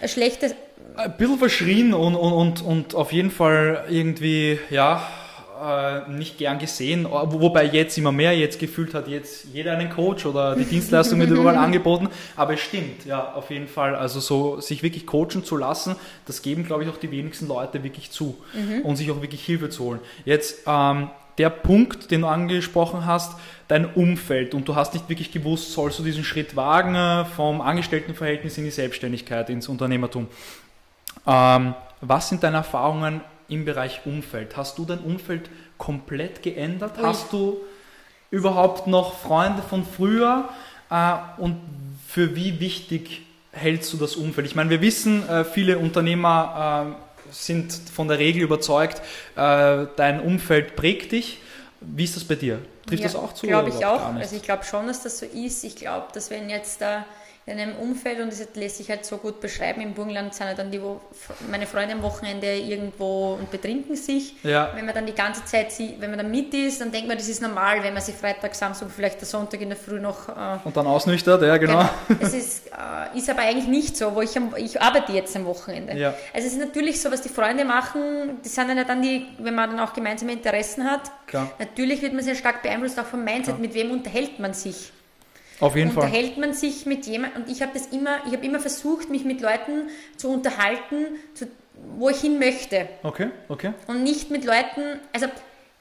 ein 0.00 0.08
schlechtes 0.08 0.54
ein 0.96 1.16
bisschen 1.16 1.38
verschrien 1.38 1.94
und, 1.94 2.14
und, 2.14 2.32
und, 2.32 2.62
und 2.62 2.94
auf 2.94 3.12
jeden 3.12 3.30
Fall 3.30 3.84
irgendwie, 3.88 4.58
ja, 4.70 5.06
äh, 5.64 6.10
nicht 6.10 6.38
gern 6.38 6.58
gesehen, 6.58 7.06
wobei 7.10 7.64
jetzt 7.64 7.96
immer 7.96 8.12
mehr, 8.12 8.36
jetzt 8.36 8.58
gefühlt 8.58 8.92
hat 8.94 9.08
jetzt 9.08 9.46
jeder 9.52 9.72
einen 9.72 9.90
Coach 9.90 10.26
oder 10.26 10.56
die 10.56 10.64
Dienstleistung 10.64 11.20
wird 11.20 11.30
überall 11.30 11.56
angeboten, 11.56 12.08
aber 12.36 12.54
es 12.54 12.60
stimmt, 12.60 13.04
ja, 13.06 13.32
auf 13.34 13.50
jeden 13.50 13.68
Fall, 13.68 13.94
also 13.94 14.20
so 14.20 14.60
sich 14.60 14.82
wirklich 14.82 15.06
coachen 15.06 15.44
zu 15.44 15.56
lassen, 15.56 15.96
das 16.26 16.42
geben, 16.42 16.64
glaube 16.64 16.84
ich, 16.84 16.88
auch 16.88 16.96
die 16.96 17.10
wenigsten 17.10 17.48
Leute 17.48 17.82
wirklich 17.82 18.10
zu 18.10 18.36
mhm. 18.52 18.82
und 18.82 18.96
sich 18.96 19.10
auch 19.10 19.22
wirklich 19.22 19.44
Hilfe 19.44 19.70
zu 19.70 19.84
holen. 19.84 20.00
Jetzt, 20.24 20.62
ähm, 20.66 21.10
der 21.38 21.50
Punkt, 21.50 22.12
den 22.12 22.20
du 22.20 22.28
angesprochen 22.28 23.06
hast, 23.06 23.36
dein 23.66 23.86
Umfeld 23.86 24.54
und 24.54 24.68
du 24.68 24.76
hast 24.76 24.94
nicht 24.94 25.08
wirklich 25.08 25.32
gewusst, 25.32 25.72
sollst 25.72 25.98
du 25.98 26.04
diesen 26.04 26.22
Schritt 26.22 26.54
wagen 26.54 26.94
äh, 26.94 27.24
vom 27.24 27.60
Angestelltenverhältnis 27.60 28.58
in 28.58 28.64
die 28.64 28.70
Selbstständigkeit, 28.70 29.50
ins 29.50 29.68
Unternehmertum. 29.68 30.28
Ähm, 31.26 31.74
was 32.00 32.28
sind 32.28 32.42
deine 32.42 32.58
Erfahrungen 32.58 33.20
im 33.48 33.64
Bereich 33.64 34.00
Umfeld? 34.04 34.56
Hast 34.56 34.78
du 34.78 34.84
dein 34.84 35.00
Umfeld 35.00 35.50
komplett 35.78 36.42
geändert? 36.42 36.98
Ui. 36.98 37.04
Hast 37.04 37.32
du 37.32 37.58
überhaupt 38.30 38.86
noch 38.86 39.18
Freunde 39.18 39.62
von 39.62 39.84
früher? 39.84 40.48
Äh, 40.90 41.14
und 41.38 41.60
für 42.06 42.36
wie 42.36 42.60
wichtig 42.60 43.22
hältst 43.52 43.92
du 43.92 43.96
das 43.96 44.16
Umfeld? 44.16 44.46
Ich 44.46 44.54
meine, 44.54 44.70
wir 44.70 44.80
wissen, 44.80 45.28
äh, 45.28 45.44
viele 45.44 45.78
Unternehmer 45.78 46.96
äh, 46.96 47.32
sind 47.32 47.72
von 47.72 48.08
der 48.08 48.18
Regel 48.18 48.42
überzeugt, 48.42 49.00
äh, 49.36 49.86
dein 49.96 50.20
Umfeld 50.20 50.76
prägt 50.76 51.12
dich. 51.12 51.38
Wie 51.80 52.04
ist 52.04 52.16
das 52.16 52.24
bei 52.24 52.34
dir? 52.34 52.60
Trifft 52.86 53.02
ja, 53.02 53.08
das 53.08 53.16
auch 53.16 53.32
zu? 53.32 53.46
Glaube 53.46 53.70
ich 53.70 53.84
auch. 53.84 54.14
Also 54.14 54.36
ich 54.36 54.42
glaube 54.42 54.64
schon, 54.64 54.86
dass 54.86 55.02
das 55.02 55.18
so 55.18 55.26
ist. 55.26 55.64
Ich 55.64 55.76
glaube, 55.76 56.06
dass 56.12 56.30
wenn 56.30 56.50
jetzt 56.50 56.80
da 56.80 57.04
in 57.46 57.58
einem 57.58 57.76
Umfeld 57.76 58.20
und 58.20 58.32
das 58.32 58.42
lässt 58.54 58.78
sich 58.78 58.88
halt 58.88 59.04
so 59.04 59.18
gut 59.18 59.38
beschreiben. 59.40 59.82
Im 59.82 59.92
Burgenland 59.92 60.32
sind 60.32 60.46
halt 60.46 60.58
dann 60.58 60.70
die, 60.70 60.80
wo 60.80 61.00
meine 61.50 61.66
Freunde 61.66 61.94
am 61.94 62.02
Wochenende 62.02 62.54
irgendwo 62.54 63.34
und 63.34 63.50
betrinken 63.50 63.96
sich. 63.96 64.36
Ja. 64.42 64.70
Wenn 64.74 64.86
man 64.86 64.94
dann 64.94 65.04
die 65.04 65.14
ganze 65.14 65.44
Zeit, 65.44 65.68
wenn 65.98 66.08
man 66.08 66.18
dann 66.18 66.30
mit 66.30 66.54
ist, 66.54 66.80
dann 66.80 66.90
denkt 66.90 67.06
man, 67.06 67.18
das 67.18 67.28
ist 67.28 67.42
normal, 67.42 67.82
wenn 67.82 67.92
man 67.92 68.02
sich 68.02 68.14
Freitag, 68.14 68.54
Samstag, 68.54 68.88
vielleicht 68.90 69.20
der 69.20 69.26
Sonntag 69.26 69.60
in 69.60 69.68
der 69.68 69.76
Früh 69.76 70.00
noch. 70.00 70.28
Äh, 70.30 70.58
und 70.64 70.74
dann 70.74 70.86
ausnüchtert, 70.86 71.42
ja, 71.42 71.58
genau. 71.58 71.86
genau. 72.08 72.20
Es 72.22 72.32
ist, 72.32 72.68
äh, 72.68 73.18
ist 73.18 73.28
aber 73.28 73.42
eigentlich 73.42 73.68
nicht 73.68 73.96
so, 73.98 74.14
wo 74.14 74.22
ich, 74.22 74.34
ich 74.56 74.80
arbeite 74.80 75.12
jetzt 75.12 75.36
am 75.36 75.44
Wochenende. 75.44 75.94
Ja. 75.98 76.14
Also 76.32 76.46
es 76.46 76.54
ist 76.54 76.60
natürlich 76.60 77.02
so, 77.02 77.12
was 77.12 77.20
die 77.20 77.28
Freunde 77.28 77.66
machen, 77.66 78.40
die 78.42 78.48
sind 78.48 78.68
dann 78.88 79.02
die, 79.02 79.26
wenn 79.38 79.54
man 79.54 79.68
dann 79.68 79.80
auch 79.80 79.92
gemeinsame 79.92 80.32
Interessen 80.32 80.84
hat. 80.84 81.10
Klar. 81.26 81.50
Natürlich 81.58 82.00
wird 82.00 82.14
man 82.14 82.24
sehr 82.24 82.36
stark 82.36 82.62
beeinflusst 82.62 82.98
auch 82.98 83.04
vom 83.04 83.22
Mindset, 83.22 83.56
Klar. 83.56 83.58
mit 83.58 83.74
wem 83.74 83.90
unterhält 83.90 84.38
man 84.38 84.54
sich. 84.54 84.93
Auf 85.60 85.76
jeden 85.76 85.92
Fall. 85.92 86.04
Unterhält 86.04 86.36
man 86.38 86.52
sich 86.52 86.86
mit 86.86 87.06
jemandem, 87.06 87.42
und 87.42 87.50
ich 87.50 87.62
habe 87.62 87.72
das 87.74 87.86
immer, 87.86 88.18
ich 88.26 88.32
habe 88.32 88.44
immer 88.44 88.60
versucht, 88.60 89.10
mich 89.10 89.24
mit 89.24 89.40
Leuten 89.40 89.88
zu 90.16 90.30
unterhalten, 90.30 91.06
zu, 91.34 91.46
wo 91.96 92.08
ich 92.08 92.20
hin 92.20 92.38
möchte. 92.38 92.88
Okay, 93.02 93.28
okay. 93.48 93.72
Und 93.86 94.02
nicht 94.02 94.30
mit 94.30 94.44
Leuten, 94.44 95.00
also 95.12 95.26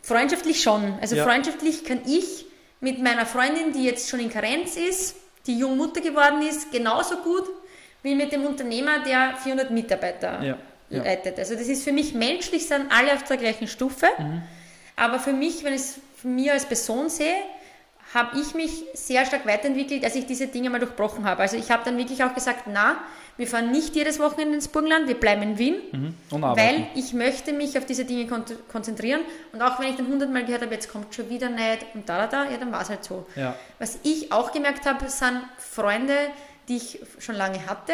freundschaftlich 0.01 0.61
schon. 0.61 0.97
Also 1.01 1.15
ja. 1.15 1.25
freundschaftlich 1.25 1.85
kann 1.85 2.01
ich 2.05 2.45
mit 2.81 3.01
meiner 3.01 3.25
Freundin, 3.25 3.71
die 3.73 3.85
jetzt 3.85 4.09
schon 4.09 4.19
in 4.19 4.29
Karenz 4.29 4.75
ist, 4.75 5.15
die 5.47 5.57
jung 5.57 5.77
Mutter 5.77 6.01
geworden 6.01 6.41
ist, 6.41 6.71
genauso 6.71 7.17
gut 7.17 7.49
wie 8.03 8.15
mit 8.15 8.31
dem 8.31 8.45
Unternehmer, 8.45 8.99
der 8.99 9.35
400 9.37 9.71
Mitarbeiter 9.71 10.43
ja. 10.43 10.57
Ja. 10.89 11.03
leitet. 11.03 11.39
Also 11.39 11.55
das 11.55 11.67
ist 11.67 11.83
für 11.83 11.93
mich 11.93 12.13
menschlich, 12.13 12.67
sind 12.67 12.91
alle 12.91 13.13
auf 13.13 13.23
der 13.23 13.37
gleichen 13.37 13.67
Stufe. 13.67 14.07
Mhm. 14.17 14.43
Aber 14.95 15.19
für 15.19 15.33
mich, 15.33 15.63
wenn 15.63 15.73
ich 15.73 15.81
es 15.81 15.99
mir 16.23 16.53
als 16.53 16.65
Person 16.65 17.09
sehe, 17.09 17.35
habe 18.13 18.39
ich 18.39 18.53
mich 18.53 18.83
sehr 18.93 19.25
stark 19.25 19.45
weiterentwickelt, 19.45 20.03
als 20.03 20.15
ich 20.15 20.25
diese 20.25 20.47
Dinge 20.47 20.69
mal 20.69 20.79
durchbrochen 20.79 21.25
habe. 21.25 21.41
Also 21.41 21.57
ich 21.57 21.71
habe 21.71 21.83
dann 21.83 21.97
wirklich 21.97 22.23
auch 22.23 22.33
gesagt, 22.33 22.65
na, 22.67 22.97
wir 23.37 23.47
fahren 23.47 23.71
nicht 23.71 23.95
jedes 23.95 24.19
Wochenende 24.19 24.55
ins 24.55 24.67
Burgenland, 24.67 25.07
wir 25.07 25.19
bleiben 25.19 25.41
in 25.41 25.57
Wien, 25.57 25.75
mhm. 25.91 26.15
weil 26.29 26.87
ich 26.93 27.13
möchte 27.13 27.51
mich 27.51 27.75
auf 27.77 27.85
diese 27.85 28.05
Dinge 28.05 28.27
kon 28.27 28.43
konzentrieren. 28.71 29.21
Und 29.51 29.61
auch 29.61 29.79
wenn 29.79 29.87
ich 29.89 29.95
dann 29.95 30.07
hundertmal 30.07 30.45
gehört 30.45 30.61
habe, 30.61 30.73
jetzt 30.73 30.91
kommt 30.91 31.15
schon 31.15 31.29
wieder 31.29 31.49
nicht 31.49 31.85
und 31.95 32.07
da, 32.07 32.27
da, 32.27 32.27
da, 32.27 32.51
ja, 32.51 32.57
dann 32.57 32.71
war 32.71 32.81
es 32.81 32.89
halt 32.89 33.03
so. 33.03 33.25
Ja. 33.35 33.55
Was 33.79 33.97
ich 34.03 34.31
auch 34.31 34.51
gemerkt 34.51 34.85
habe, 34.85 35.09
sind 35.09 35.41
Freunde, 35.57 36.15
die 36.67 36.77
ich 36.77 36.99
schon 37.17 37.35
lange 37.35 37.65
hatte, 37.65 37.93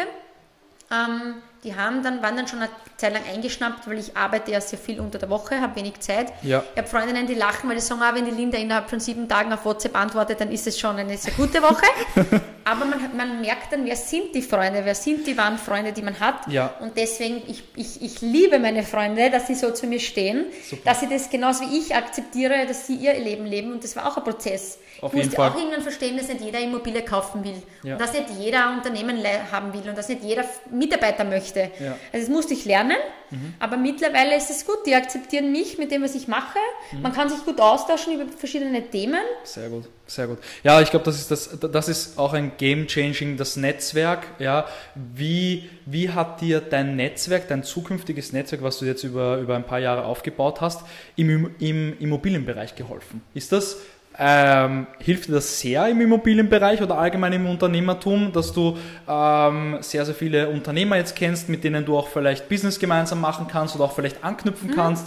ähm, 0.90 1.36
die 1.64 1.76
haben 1.76 2.02
dann, 2.02 2.22
waren 2.22 2.36
dann 2.36 2.48
schon 2.48 2.60
eine 2.60 2.70
Zeit 2.96 3.12
lang 3.12 3.22
eingeschnappt, 3.30 3.86
weil 3.86 3.98
ich 3.98 4.16
arbeite 4.16 4.50
ja 4.50 4.60
sehr 4.60 4.78
viel 4.78 4.98
unter 4.98 5.18
der 5.18 5.28
Woche, 5.28 5.60
habe 5.60 5.76
wenig 5.76 6.00
Zeit. 6.00 6.32
Ja. 6.42 6.64
Ich 6.72 6.78
habe 6.78 6.88
Freundinnen, 6.88 7.26
die 7.26 7.34
lachen, 7.34 7.68
weil 7.68 7.76
die 7.76 7.82
sagen, 7.82 8.00
ah, 8.02 8.14
wenn 8.14 8.24
die 8.24 8.30
Linda 8.30 8.56
innerhalb 8.56 8.88
von 8.88 8.98
sieben 8.98 9.28
Tagen 9.28 9.52
auf 9.52 9.64
WhatsApp 9.64 9.96
antwortet, 9.96 10.40
dann 10.40 10.50
ist 10.50 10.66
es 10.66 10.78
schon 10.78 10.96
eine 10.96 11.18
sehr 11.18 11.32
gute 11.34 11.62
Woche. 11.62 11.86
Aber 12.64 12.84
man, 12.84 13.16
man 13.16 13.40
merkt 13.40 13.72
dann, 13.72 13.84
wer 13.84 13.96
sind 13.96 14.34
die 14.34 14.42
Freunde, 14.42 14.84
wer 14.84 14.94
sind 14.94 15.26
die 15.26 15.36
wahren 15.36 15.58
Freunde, 15.58 15.92
die 15.92 16.02
man 16.02 16.18
hat. 16.18 16.46
Ja. 16.48 16.74
Und 16.80 16.96
deswegen, 16.96 17.42
ich, 17.46 17.64
ich, 17.76 18.02
ich 18.02 18.20
liebe 18.20 18.58
meine 18.58 18.82
Freunde, 18.82 19.30
dass 19.30 19.46
sie 19.46 19.54
so 19.54 19.70
zu 19.72 19.86
mir 19.86 20.00
stehen, 20.00 20.46
Super. 20.68 20.82
dass 20.84 21.00
sie 21.00 21.08
das 21.08 21.28
genauso 21.28 21.64
wie 21.64 21.78
ich 21.78 21.94
akzeptiere, 21.94 22.66
dass 22.66 22.86
sie 22.86 22.94
ihr 22.94 23.14
Leben 23.14 23.44
leben. 23.44 23.72
Und 23.72 23.84
das 23.84 23.96
war 23.96 24.06
auch 24.06 24.16
ein 24.16 24.24
Prozess. 24.24 24.78
Auf 25.00 25.14
ich 25.14 25.24
musste 25.24 25.36
Fall. 25.36 25.50
auch 25.50 25.56
irgendwann 25.56 25.82
verstehen, 25.82 26.16
dass 26.16 26.28
nicht 26.28 26.42
jeder 26.42 26.60
Immobilie 26.60 27.02
kaufen 27.02 27.42
will. 27.42 27.62
Ja. 27.82 27.94
Und 27.94 28.00
dass 28.00 28.12
nicht 28.12 28.26
jeder 28.38 28.70
Unternehmen 28.70 29.18
haben 29.50 29.72
will 29.72 29.88
und 29.88 29.96
dass 29.96 30.08
nicht 30.08 30.22
jeder 30.22 30.44
Mitarbeiter 30.70 31.24
möchte. 31.24 31.49
Ja. 31.56 31.96
Also 32.12 32.26
das 32.26 32.28
musste 32.28 32.54
ich 32.54 32.64
lernen, 32.64 32.96
Mhm. 33.32 33.54
aber 33.60 33.76
mittlerweile 33.76 34.36
ist 34.36 34.50
es 34.50 34.66
gut. 34.66 34.78
Die 34.86 34.94
akzeptieren 34.96 35.52
mich 35.52 35.78
mit 35.78 35.92
dem, 35.92 36.02
was 36.02 36.16
ich 36.16 36.26
mache. 36.26 36.58
Mhm. 36.90 37.02
Man 37.02 37.12
kann 37.12 37.28
sich 37.28 37.44
gut 37.44 37.60
austauschen 37.60 38.12
über 38.14 38.24
verschiedene 38.36 38.82
Themen. 38.90 39.20
Sehr 39.44 39.68
gut, 39.68 39.84
sehr 40.08 40.26
gut. 40.26 40.38
Ja, 40.64 40.80
ich 40.80 40.90
glaube, 40.90 41.04
das 41.04 41.16
ist 41.20 41.30
das, 41.30 41.56
das 41.60 41.88
ist 41.88 42.18
auch 42.18 42.32
ein 42.32 42.52
Game 42.58 42.88
Changing, 42.88 43.36
das 43.36 43.54
Netzwerk. 43.56 44.26
Ja, 44.40 44.66
wie, 44.96 45.70
wie 45.86 46.10
hat 46.10 46.40
dir 46.40 46.60
dein 46.60 46.96
Netzwerk, 46.96 47.46
dein 47.46 47.62
zukünftiges 47.62 48.32
Netzwerk, 48.32 48.62
was 48.64 48.78
du 48.80 48.84
jetzt 48.84 49.04
über, 49.04 49.36
über 49.38 49.54
ein 49.54 49.64
paar 49.64 49.78
Jahre 49.78 50.06
aufgebaut 50.06 50.60
hast, 50.60 50.82
im, 51.14 51.54
im 51.60 51.96
Immobilienbereich 52.00 52.74
geholfen? 52.74 53.22
Ist 53.34 53.52
das 53.52 53.76
ähm, 54.22 54.86
hilft 54.98 55.28
dir 55.28 55.32
das 55.32 55.58
sehr 55.58 55.88
im 55.88 56.02
Immobilienbereich 56.02 56.82
oder 56.82 56.98
allgemein 56.98 57.32
im 57.32 57.46
Unternehmertum, 57.46 58.30
dass 58.32 58.52
du 58.52 58.76
ähm, 59.08 59.78
sehr, 59.80 60.04
sehr 60.04 60.14
viele 60.14 60.50
Unternehmer 60.50 60.96
jetzt 60.96 61.16
kennst, 61.16 61.48
mit 61.48 61.64
denen 61.64 61.86
du 61.86 61.96
auch 61.96 62.08
vielleicht 62.08 62.46
Business 62.46 62.78
gemeinsam 62.78 63.22
machen 63.22 63.46
kannst 63.50 63.74
oder 63.74 63.84
auch 63.84 63.92
vielleicht 63.92 64.22
anknüpfen 64.22 64.72
kannst? 64.74 65.06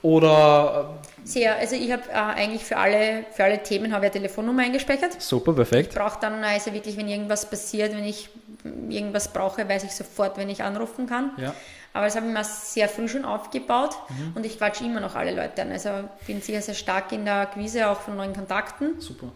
Oder 0.00 0.90
Sehr, 1.24 1.56
also 1.56 1.76
ich 1.76 1.90
habe 1.92 2.02
äh, 2.10 2.14
eigentlich 2.14 2.64
für 2.64 2.76
alle, 2.76 3.24
für 3.32 3.44
alle 3.44 3.62
Themen 3.62 3.92
habe 3.92 4.06
ich 4.06 4.12
eine 4.12 4.20
Telefonnummer 4.22 4.62
eingespeichert. 4.62 5.20
super, 5.22 5.52
perfekt. 5.52 5.92
Ich 5.92 5.98
brauche 5.98 6.18
dann 6.20 6.42
also 6.44 6.72
wirklich, 6.72 6.96
wenn 6.96 7.08
irgendwas 7.08 7.48
passiert, 7.48 7.92
wenn 7.94 8.04
ich 8.04 8.28
irgendwas 8.88 9.32
brauche, 9.32 9.68
weiß 9.68 9.84
ich 9.84 9.92
sofort, 9.94 10.36
wenn 10.38 10.48
ich 10.50 10.62
anrufen 10.62 11.06
kann. 11.06 11.30
Ja. 11.36 11.54
Aber 11.94 12.06
das 12.06 12.16
habe 12.16 12.26
ich 12.26 12.32
mir 12.32 12.42
sehr 12.44 12.88
früh 12.88 13.06
schon 13.08 13.24
aufgebaut 13.24 13.90
Mhm. 14.08 14.32
und 14.34 14.46
ich 14.46 14.56
quatsche 14.58 14.84
immer 14.84 15.00
noch 15.00 15.14
alle 15.14 15.34
Leute 15.34 15.62
an. 15.62 15.70
Also 15.72 15.90
bin 16.26 16.40
sicher 16.40 16.62
sehr 16.62 16.74
stark 16.74 17.12
in 17.12 17.24
der 17.26 17.34
Akquise 17.36 17.88
auch 17.88 18.00
von 18.00 18.16
neuen 18.16 18.32
Kontakten. 18.34 18.98
Super. 19.00 19.26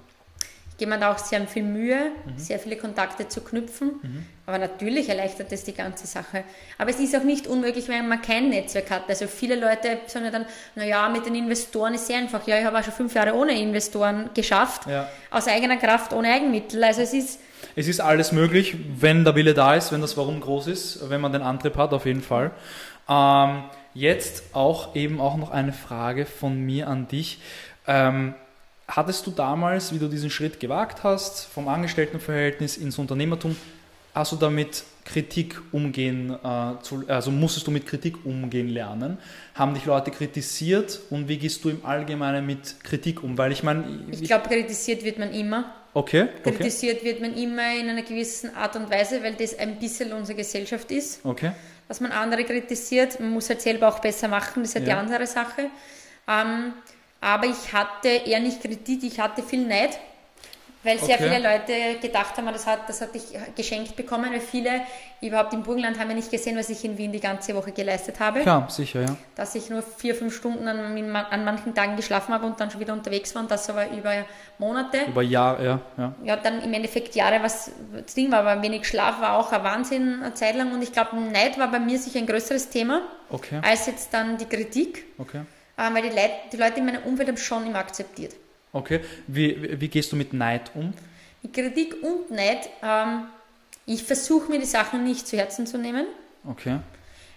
Da 0.78 1.11
auch 1.12 1.18
sehr 1.18 1.47
viel 1.47 1.62
Mühe, 1.62 2.11
Mhm. 2.26 2.38
sehr 2.38 2.59
viele 2.59 2.76
Kontakte 2.76 3.28
zu 3.28 3.40
knüpfen. 3.40 4.26
Aber 4.45 4.59
natürlich 4.59 5.09
erleichtert 5.09 5.50
das 5.50 5.64
die 5.64 5.73
ganze 5.73 6.06
Sache. 6.06 6.45
Aber 6.78 6.90
es 6.90 7.00
ist 7.00 7.16
auch 7.16 7.23
nicht 7.25 7.47
unmöglich, 7.47 7.88
wenn 7.88 8.06
man 8.09 8.21
kein 8.21 8.50
Netzwerk 8.50 8.90
hat. 8.90 9.02
Also 9.09 9.26
viele 9.26 9.56
Leute 9.56 9.99
sagen 10.06 10.26
ja 10.26 10.30
dann, 10.30 10.45
naja, 10.75 11.09
mit 11.09 11.25
den 11.26 11.35
Investoren 11.35 11.95
ist 11.95 12.06
sehr 12.06 12.18
einfach. 12.18 12.47
Ja, 12.47 12.59
ich 12.59 12.64
habe 12.64 12.78
auch 12.78 12.85
schon 12.85 12.92
fünf 12.92 13.14
Jahre 13.14 13.35
ohne 13.35 13.59
Investoren 13.61 14.28
geschafft. 14.35 14.87
Ja. 14.87 15.09
Aus 15.30 15.49
eigener 15.49 15.78
Kraft, 15.78 16.12
ohne 16.12 16.28
Eigenmittel. 16.33 16.85
Also 16.85 17.00
es 17.00 17.14
ist, 17.14 17.40
Es 17.75 17.88
ist 17.88 18.00
alles 18.00 18.33
möglich, 18.33 18.76
wenn 19.00 19.25
der 19.25 19.35
Wille 19.35 19.54
da 19.54 19.75
ist, 19.75 19.90
wenn 19.92 20.02
das 20.02 20.16
Warum 20.16 20.40
groß 20.40 20.66
ist, 20.66 21.09
wenn 21.11 21.21
man 21.23 21.33
den 21.33 21.42
Antrieb 21.42 21.76
hat, 21.76 21.92
auf 21.95 22.04
jeden 22.04 22.23
Fall. 22.23 22.50
Ähm, 23.09 23.64
jetzt 23.95 24.54
auch 24.54 24.95
eben 24.95 25.21
auch 25.21 25.37
noch 25.38 25.50
eine 25.50 25.73
Frage 25.73 26.26
von 26.26 26.61
mir 26.61 26.87
an 26.88 27.09
dich. 27.09 27.40
Ähm, 27.87 28.35
hattest 28.88 29.26
du 29.26 29.30
damals, 29.30 29.92
wie 29.92 29.98
du 29.98 30.08
diesen 30.08 30.30
Schritt 30.30 30.60
gewagt 30.60 31.02
hast, 31.04 31.46
vom 31.46 31.68
Angestelltenverhältnis 31.68 32.76
ins 32.76 32.98
Unternehmertum, 32.98 33.56
hast 34.14 34.32
du 34.32 34.36
damit 34.36 34.84
Kritik 35.04 35.60
umgehen, 35.72 36.36
äh, 36.42 37.12
also 37.12 37.30
musstest 37.30 37.66
du 37.66 37.70
mit 37.70 37.86
Kritik 37.86 38.24
umgehen 38.24 38.68
lernen? 38.68 39.18
Haben 39.54 39.74
dich 39.74 39.84
Leute 39.84 40.10
kritisiert 40.10 41.00
und 41.10 41.28
wie 41.28 41.36
gehst 41.38 41.64
du 41.64 41.68
im 41.70 41.84
Allgemeinen 41.84 42.44
mit 42.46 42.82
Kritik 42.82 43.22
um? 43.22 43.36
Weil 43.38 43.52
ich 43.52 43.62
meine, 43.62 43.84
ich 44.10 44.24
glaube, 44.24 44.48
kritisiert 44.48 45.04
wird 45.04 45.18
man 45.18 45.32
immer. 45.32 45.72
okay, 45.94 46.28
okay, 46.44 46.52
Kritisiert 46.52 47.04
wird 47.04 47.20
man 47.20 47.34
immer 47.34 47.74
in 47.78 47.88
einer 47.88 48.02
gewissen 48.02 48.54
Art 48.56 48.74
und 48.76 48.90
Weise, 48.90 49.22
weil 49.22 49.34
das 49.34 49.58
ein 49.58 49.78
bisschen 49.78 50.12
unsere 50.12 50.36
Gesellschaft 50.36 50.90
ist. 50.90 51.20
okay, 51.24 51.52
dass 51.88 52.00
man 52.00 52.10
andere 52.10 52.42
kritisiert. 52.44 53.20
Man 53.20 53.30
muss 53.30 53.48
halt 53.48 53.60
selber 53.62 53.86
auch 53.88 54.00
besser 54.00 54.26
machen, 54.26 54.62
das 54.62 54.70
ist 54.70 54.74
halt 54.76 54.88
Ja. 54.88 54.94
die 54.94 55.00
andere 55.00 55.26
Sache. 55.26 55.70
Ähm, 56.26 56.72
aber 57.20 57.46
ich 57.46 57.73
hatte 57.73 58.08
eher 58.08 58.40
nicht 58.40 58.61
Kritik, 58.61 59.02
ich 59.02 59.18
hatte 59.18 59.42
viel 59.42 59.66
Neid, 59.66 59.99
weil 60.82 60.99
sehr 61.00 61.16
Okay. 61.16 61.30
viele 61.30 61.38
Leute 61.42 61.99
gedacht 62.00 62.37
haben, 62.37 62.46
das 62.46 62.64
hat, 62.64 62.88
das 62.88 63.00
hatte 63.00 63.18
ich 63.18 63.25
geschenkt 63.56 63.96
bekommen, 63.96 64.30
weil 64.30 64.40
viele 64.40 64.82
überhaupt 65.20 65.52
im 65.52 65.64
Burgenland 65.64 65.99
haben 65.99 66.11
ja 66.11 66.14
nicht 66.14 66.30
gesehen, 66.30 66.56
was 66.56 66.68
ich 66.70 66.85
in 66.85 66.96
Wien 66.96 67.11
die 67.11 67.18
ganze 67.18 67.56
Woche 67.56 67.73
geleistet 67.73 68.20
habe. 68.20 68.42
klar, 68.42 68.68
sicher, 68.70 69.00
ja. 69.00 69.16
Dass 69.35 69.56
ich 69.56 69.68
nur 69.68 69.82
vier, 69.82 70.14
fünf 70.14 70.37
Stunden 70.37 70.68
an, 70.68 71.16
an 71.16 71.44
manchen 71.44 71.75
Tagen 71.75 71.96
geschlafen 71.96 72.32
habe 72.32 72.46
und 72.46 72.61
dann 72.61 72.70
schon 72.70 72.78
wieder 72.80 72.92
unterwegs 72.92 73.35
war 73.35 73.42
und 73.42 73.50
das 73.50 73.68
aber 73.68 73.90
über 73.90 74.25
Monate. 74.58 74.99
Über 75.08 75.23
Jahre, 75.23 75.64
ja, 75.64 75.80
ja. 75.99 76.14
Ja, 76.23 76.37
dann 76.37 76.62
im 76.62 76.73
Endeffekt 76.73 77.16
Jahre, 77.16 77.42
was 77.42 77.73
das 78.04 78.14
Ding 78.14 78.30
war, 78.30 78.46
aber 78.46 78.62
wenig 78.62 78.87
Schlaf 78.87 79.20
war 79.20 79.38
auch 79.38 79.50
ein 79.50 79.64
Wahnsinn 79.64 80.23
eine 80.23 80.35
Zeit 80.35 80.54
lang 80.54 80.73
und 80.73 80.82
ich 80.82 80.92
glaube, 80.92 81.16
Neid 81.16 81.58
war 81.58 81.68
bei 81.68 81.80
mir 81.80 81.99
sicher 81.99 82.20
ein 82.20 82.26
größeres 82.26 82.68
Thema 82.68 83.00
Okay, 83.30 83.58
als 83.62 83.87
jetzt 83.87 84.14
dann 84.14 84.38
die 84.38 84.44
Kritik, 84.44 85.04
okay. 85.18 85.40
Äh, 85.76 85.95
weil 85.95 86.02
die, 86.02 86.09
Leute, 86.09 86.30
die 86.52 86.56
Leute 86.56 86.78
in 86.80 86.87
meinem 86.87 87.02
Umfeld 87.04 87.28
haben 87.28 87.37
schon 87.37 87.66
immer 87.66 87.78
akzeptiert. 87.78 88.35
Okay, 88.73 89.00
wie, 89.26 89.80
wie- 89.80 89.88
gehst 89.88 90.12
du 90.12 90.16
mit 90.16 90.33
Neid 90.33 90.71
um? 90.75 90.92
Die 91.42 91.50
Kritik 91.52 91.97
und 92.02 92.30
Neid, 92.30 92.68
ähm, 92.83 93.25
ich 93.87 94.02
versuche 94.02 94.50
mir 94.50 94.59
die 94.59 94.66
Sachen 94.66 95.04
nicht 95.04 95.26
zu 95.28 95.37
Herzen 95.37 95.66
zu 95.66 95.78
nehmen, 95.78 96.06
Okay, 96.49 96.78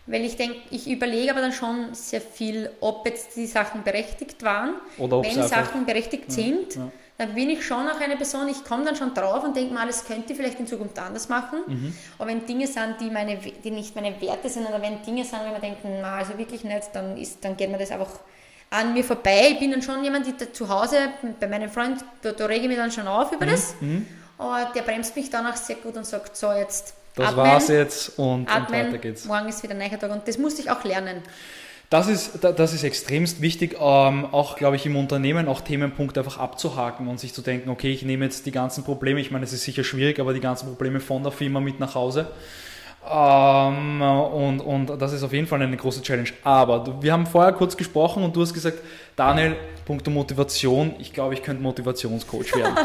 weil 0.05 0.25
ich 0.25 0.36
denke, 0.36 0.58
ich 0.72 0.89
überlege 0.89 1.31
aber 1.31 1.41
dann 1.41 1.53
schon 1.53 1.93
sehr 1.93 2.19
viel, 2.22 2.69
ob 2.79 3.05
jetzt 3.05 3.36
die 3.36 3.46
Sachen 3.46 3.84
berechtigt 3.84 4.41
waren. 4.43 4.74
Oder 4.98 5.17
ob 5.17 5.25
Wenn 5.25 5.43
Sachen 5.43 5.86
berechtigt 5.86 6.31
sind, 6.31 6.75
ja. 6.75 6.91
Dann 7.19 7.35
bin 7.35 7.49
ich 7.49 7.65
schon 7.65 7.85
auch 7.88 7.99
eine 7.99 8.15
Person, 8.15 8.47
ich 8.47 8.63
komme 8.63 8.85
dann 8.85 8.95
schon 8.95 9.13
drauf 9.13 9.43
und 9.43 9.55
denke 9.55 9.73
mal, 9.73 9.85
das 9.85 10.05
könnte 10.05 10.31
ich 10.31 10.38
vielleicht 10.38 10.59
in 10.59 10.65
Zukunft 10.67 10.97
anders 10.97 11.27
machen. 11.27 11.59
Mhm. 11.67 11.93
Aber 12.17 12.29
wenn 12.29 12.45
Dinge 12.45 12.65
sind, 12.65 12.95
die, 13.01 13.09
meine, 13.09 13.38
die 13.38 13.71
nicht 13.71 13.93
meine 13.93 14.19
Werte 14.21 14.47
sind, 14.47 14.65
oder 14.65 14.81
wenn 14.81 15.03
Dinge 15.03 15.25
sind, 15.25 15.39
wo 15.45 15.51
man 15.51 15.59
denkt, 15.61 15.79
na, 15.83 16.15
also 16.15 16.38
wirklich 16.38 16.63
nicht, 16.63 16.89
dann, 16.93 17.17
ist, 17.17 17.43
dann 17.43 17.57
geht 17.57 17.69
mir 17.69 17.77
das 17.77 17.91
einfach 17.91 18.09
an 18.69 18.93
mir 18.93 19.03
vorbei. 19.03 19.49
Ich 19.51 19.59
bin 19.59 19.71
dann 19.71 19.81
schon 19.81 20.01
jemand, 20.03 20.27
da 20.41 20.53
zu 20.53 20.69
Hause, 20.69 20.95
bei 21.39 21.47
meinem 21.47 21.69
Freund, 21.69 22.03
da, 22.21 22.31
da 22.31 22.45
rege 22.45 22.61
ich 22.61 22.67
mich 22.69 22.77
dann 22.77 22.91
schon 22.91 23.07
auf 23.07 23.31
Mhm. 23.31 23.38
über 23.38 23.45
das. 23.47 23.75
Aber 24.38 24.71
der 24.73 24.81
bremst 24.83 25.13
mich 25.17 25.29
dann 25.29 25.45
auch 25.45 25.57
sehr 25.57 25.75
gut 25.75 25.97
und 25.97 26.05
sagt, 26.05 26.38
so 26.38 26.53
jetzt 26.53 26.93
das 27.15 27.27
atmen, 27.27 27.45
war's 27.45 27.67
jetzt 27.67 28.17
und, 28.17 28.25
und 28.43 28.49
atmen, 28.49 28.88
weiter 28.88 28.97
geht's. 28.97 29.25
morgen 29.25 29.49
ist 29.49 29.61
wieder 29.61 29.73
ein 29.73 29.79
neuer 29.79 29.99
Tag 29.99 30.09
und 30.11 30.25
das 30.25 30.38
musste 30.38 30.61
ich 30.61 30.71
auch 30.71 30.81
lernen. 30.85 31.21
Das 31.89 32.08
ist, 32.08 32.43
da- 32.43 32.51
das 32.51 32.74
ist 32.74 32.84
extremst 32.84 33.41
wichtig, 33.41 33.75
ähm, 33.79 34.25
auch 34.31 34.58
glaube 34.58 34.75
ich 34.75 34.86
im 34.86 34.96
Unternehmen 34.96 35.48
auch 35.48 35.62
Themenpunkte 35.62 36.19
einfach 36.19 36.38
abzuhaken 36.38 37.08
und 37.08 37.19
sich 37.19 37.34
zu 37.34 37.41
denken, 37.41 37.69
okay, 37.69 37.91
ich 37.91 38.03
nehme 38.03 38.25
jetzt 38.25 38.46
die 38.46 38.51
ganzen 38.51 38.84
Probleme, 38.84 39.19
ich 39.19 39.31
meine, 39.31 39.43
es 39.46 39.53
ist 39.53 39.63
sicher 39.63 39.84
schwierig, 39.84 40.19
aber 40.19 40.34
die 40.34 40.39
ganzen 40.39 40.67
Probleme 40.67 41.00
von 41.00 41.24
der 41.24 41.31
Firma 41.31 41.60
mit 41.60 41.79
nach 41.79 41.96
Hause. 41.96 42.27
Ähm, 43.10 44.01
und, 44.01 44.60
und 44.60 45.01
das 45.01 45.13
ist 45.13 45.24
auf 45.24 45.34
jeden 45.34 45.48
Fall 45.48 45.62
eine 45.63 45.75
große 45.77 46.03
Challenge. 46.03 46.29
Aber 46.43 47.01
wir 47.01 47.12
haben 47.12 47.25
vorher 47.25 47.53
kurz 47.53 47.75
gesprochen 47.75 48.22
und 48.24 48.36
du 48.36 48.41
hast 48.41 48.53
gesagt, 48.53 48.77
Daniel, 49.15 49.55
Punkto 49.86 50.12
Motivation, 50.12 50.93
ich 51.00 51.12
glaube, 51.12 51.34
ich 51.34 51.41
könnte 51.41 51.63
Motivationscoach 51.63 52.55
werden. 52.55 52.75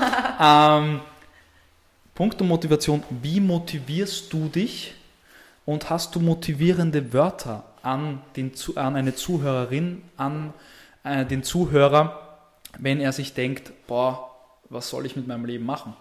ähm, 0.41 1.01
Punkto 2.15 2.45
Motivation, 2.45 3.03
wie 3.21 3.41
motivierst 3.41 4.33
du 4.33 4.49
dich 4.49 4.95
und 5.67 5.91
hast 5.91 6.15
du 6.15 6.21
motivierende 6.21 7.13
Wörter 7.13 7.65
an, 7.85 8.23
den, 8.37 8.53
an 8.77 8.97
eine 8.97 9.15
Zuhörerin, 9.15 10.03
an 10.17 10.53
äh, 11.05 11.25
den 11.25 11.43
Zuhörer, 11.43 12.39
wenn 12.79 13.01
er 13.01 13.13
sich 13.13 13.35
denkt, 13.35 13.73
boah, 13.87 14.31
was 14.69 14.89
soll 14.89 15.07
ich 15.07 15.17
mit 15.17 15.27
meinem 15.27 15.45
Leben 15.45 15.67
machen? 15.67 15.95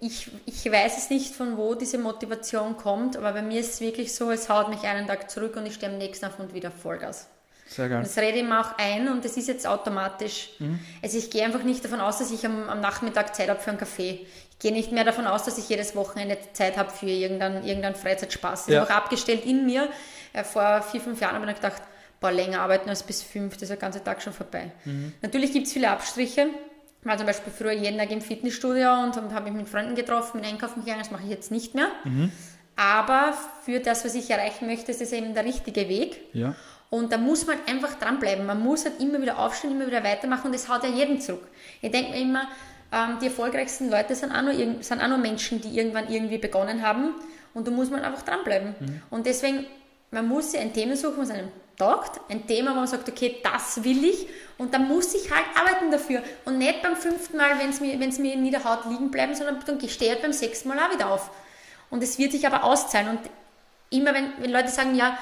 Ich, 0.00 0.30
ich 0.46 0.70
weiß 0.70 0.98
es 0.98 1.10
nicht, 1.10 1.34
von 1.34 1.56
wo 1.56 1.74
diese 1.74 1.98
Motivation 1.98 2.76
kommt, 2.76 3.16
aber 3.16 3.32
bei 3.32 3.42
mir 3.42 3.60
ist 3.60 3.74
es 3.74 3.80
wirklich 3.80 4.14
so, 4.14 4.30
es 4.30 4.48
haut 4.48 4.68
mich 4.68 4.82
einen 4.82 5.06
Tag 5.06 5.30
zurück 5.30 5.56
und 5.56 5.66
ich 5.66 5.74
stehe 5.74 5.92
am 5.92 5.98
nächsten 5.98 6.26
Tag 6.26 6.38
und 6.38 6.54
wieder 6.54 6.70
Vollgas. 6.70 7.28
Sehr 7.68 7.84
Und 7.84 7.90
geil. 7.92 8.02
das 8.02 8.16
rede 8.16 8.38
ich 8.38 8.44
mir 8.44 8.60
auch 8.60 8.78
ein 8.78 9.08
und 9.08 9.24
das 9.24 9.36
ist 9.36 9.46
jetzt 9.46 9.66
automatisch. 9.66 10.50
Also 11.02 11.18
ich 11.18 11.30
gehe 11.30 11.44
einfach 11.44 11.62
nicht 11.62 11.84
davon 11.84 12.00
aus, 12.00 12.18
dass 12.18 12.30
ich 12.32 12.44
am, 12.46 12.68
am 12.68 12.80
Nachmittag 12.80 13.34
Zeit 13.36 13.48
habe 13.50 13.60
für 13.60 13.70
einen 13.70 13.78
Kaffee. 13.78 14.26
Ich 14.52 14.58
gehe 14.58 14.72
nicht 14.72 14.90
mehr 14.90 15.04
davon 15.04 15.26
aus, 15.26 15.44
dass 15.44 15.58
ich 15.58 15.68
jedes 15.68 15.94
Wochenende 15.94 16.36
Zeit 16.54 16.76
habe 16.76 16.90
für 16.90 17.06
irgendeinen, 17.06 17.64
irgendeinen 17.64 17.94
Freizeitspaß. 17.94 18.66
Das 18.66 18.74
Ja. 18.74 18.82
ist 18.82 18.90
auch 18.90 18.94
abgestellt 18.94 19.44
in 19.44 19.66
mir. 19.66 19.88
Äh, 20.32 20.44
vor 20.44 20.82
vier, 20.82 21.00
fünf 21.00 21.20
Jahren 21.20 21.34
habe 21.34 21.44
ich 21.44 21.48
mir 21.50 21.54
gedacht, 21.54 21.82
boah, 22.20 22.32
länger 22.32 22.60
arbeiten 22.62 22.88
als 22.88 23.02
bis 23.04 23.22
fünf, 23.22 23.54
das 23.54 23.62
ist 23.64 23.68
der 23.68 23.76
ganze 23.76 24.02
Tag 24.02 24.20
schon 24.22 24.32
vorbei. 24.32 24.72
Natürlich 25.22 25.52
gibt 25.52 25.66
es 25.68 25.72
viele 25.72 25.90
Abstriche. 25.90 26.48
Ich 27.00 27.06
war 27.06 27.16
zum 27.16 27.26
Beispiel 27.26 27.52
früher 27.56 27.70
jeden 27.72 27.96
Tag 27.98 28.10
im 28.10 28.20
Fitnessstudio 28.20 28.92
und 29.04 29.14
habe 29.14 29.32
hab 29.32 29.44
mich 29.44 29.52
mit 29.52 29.68
Freunden 29.68 29.94
getroffen, 29.94 30.40
mit 30.40 30.50
Einkaufen 30.50 30.80
gegangen, 30.84 30.98
das 31.00 31.12
mache 31.12 31.22
ich 31.24 31.30
jetzt 31.30 31.52
nicht 31.52 31.74
mehr. 31.76 31.86
Aber 32.76 33.34
für 33.64 33.80
das, 33.80 34.04
was 34.04 34.14
ich 34.14 34.30
erreichen 34.30 34.66
möchte, 34.66 34.90
ist 34.90 35.00
das 35.00 35.12
eben 35.12 35.34
der 35.34 35.44
richtige 35.44 35.88
Weg. 35.88 36.20
Ja. 36.32 36.54
Und 36.90 37.12
da 37.12 37.18
muss 37.18 37.46
man 37.46 37.58
einfach 37.66 37.94
dranbleiben. 37.98 38.46
Man 38.46 38.62
muss 38.62 38.84
halt 38.84 39.00
immer 39.00 39.20
wieder 39.20 39.38
aufstehen, 39.38 39.72
immer 39.72 39.86
wieder 39.86 40.02
weitermachen 40.02 40.46
und 40.46 40.54
das 40.54 40.68
haut 40.68 40.82
ja 40.84 40.88
jeden 40.88 41.20
zurück. 41.20 41.46
Ich 41.82 41.90
denke 41.90 42.12
mir 42.12 42.20
immer, 42.20 42.48
ähm, 42.92 43.18
die 43.20 43.26
erfolgreichsten 43.26 43.90
Leute 43.90 44.14
sind 44.14 44.32
auch, 44.32 44.42
nur, 44.42 44.54
sind 44.54 45.00
auch 45.02 45.08
nur 45.08 45.18
Menschen, 45.18 45.60
die 45.60 45.76
irgendwann 45.76 46.08
irgendwie 46.10 46.38
begonnen 46.38 46.82
haben. 46.82 47.14
Und 47.52 47.66
da 47.66 47.70
muss 47.70 47.90
man 47.90 48.02
einfach 48.02 48.22
dranbleiben. 48.22 48.74
Und 49.10 49.26
deswegen, 49.26 49.66
man 50.10 50.26
muss 50.26 50.52
sich 50.52 50.60
ein 50.60 50.72
Thema 50.72 50.96
suchen, 50.96 51.18
was 51.18 51.30
einem 51.30 51.48
taugt, 51.78 52.20
ein 52.28 52.46
Thema, 52.46 52.72
wo 52.72 52.76
man 52.76 52.86
sagt, 52.86 53.08
okay, 53.08 53.36
das 53.42 53.82
will 53.84 54.04
ich 54.04 54.26
und 54.58 54.74
dann 54.74 54.88
muss 54.88 55.14
ich 55.14 55.30
halt 55.30 55.44
arbeiten 55.54 55.90
dafür 55.90 56.22
und 56.44 56.58
nicht 56.58 56.82
beim 56.82 56.96
fünften 56.96 57.36
Mal, 57.36 57.58
wenn 57.58 57.70
es 57.70 57.80
mir, 57.80 57.98
wenn's 58.00 58.18
mir 58.18 58.34
in 58.34 58.50
der 58.50 58.64
Haut 58.64 58.84
liegen 58.90 59.10
bleiben, 59.10 59.34
sondern 59.34 59.58
dann 59.64 59.88
stehe 59.88 60.14
ich 60.14 60.20
beim 60.20 60.32
sechsten 60.32 60.68
Mal 60.68 60.78
auch 60.78 60.92
wieder 60.92 61.10
auf. 61.10 61.30
Und 61.88 62.02
es 62.02 62.18
wird 62.18 62.32
sich 62.32 62.46
aber 62.46 62.64
auszahlen 62.64 63.08
und 63.08 63.20
immer 63.90 64.12
wenn, 64.12 64.32
wenn 64.38 64.50
Leute 64.50 64.68
sagen, 64.68 64.94
ja, 64.96 65.16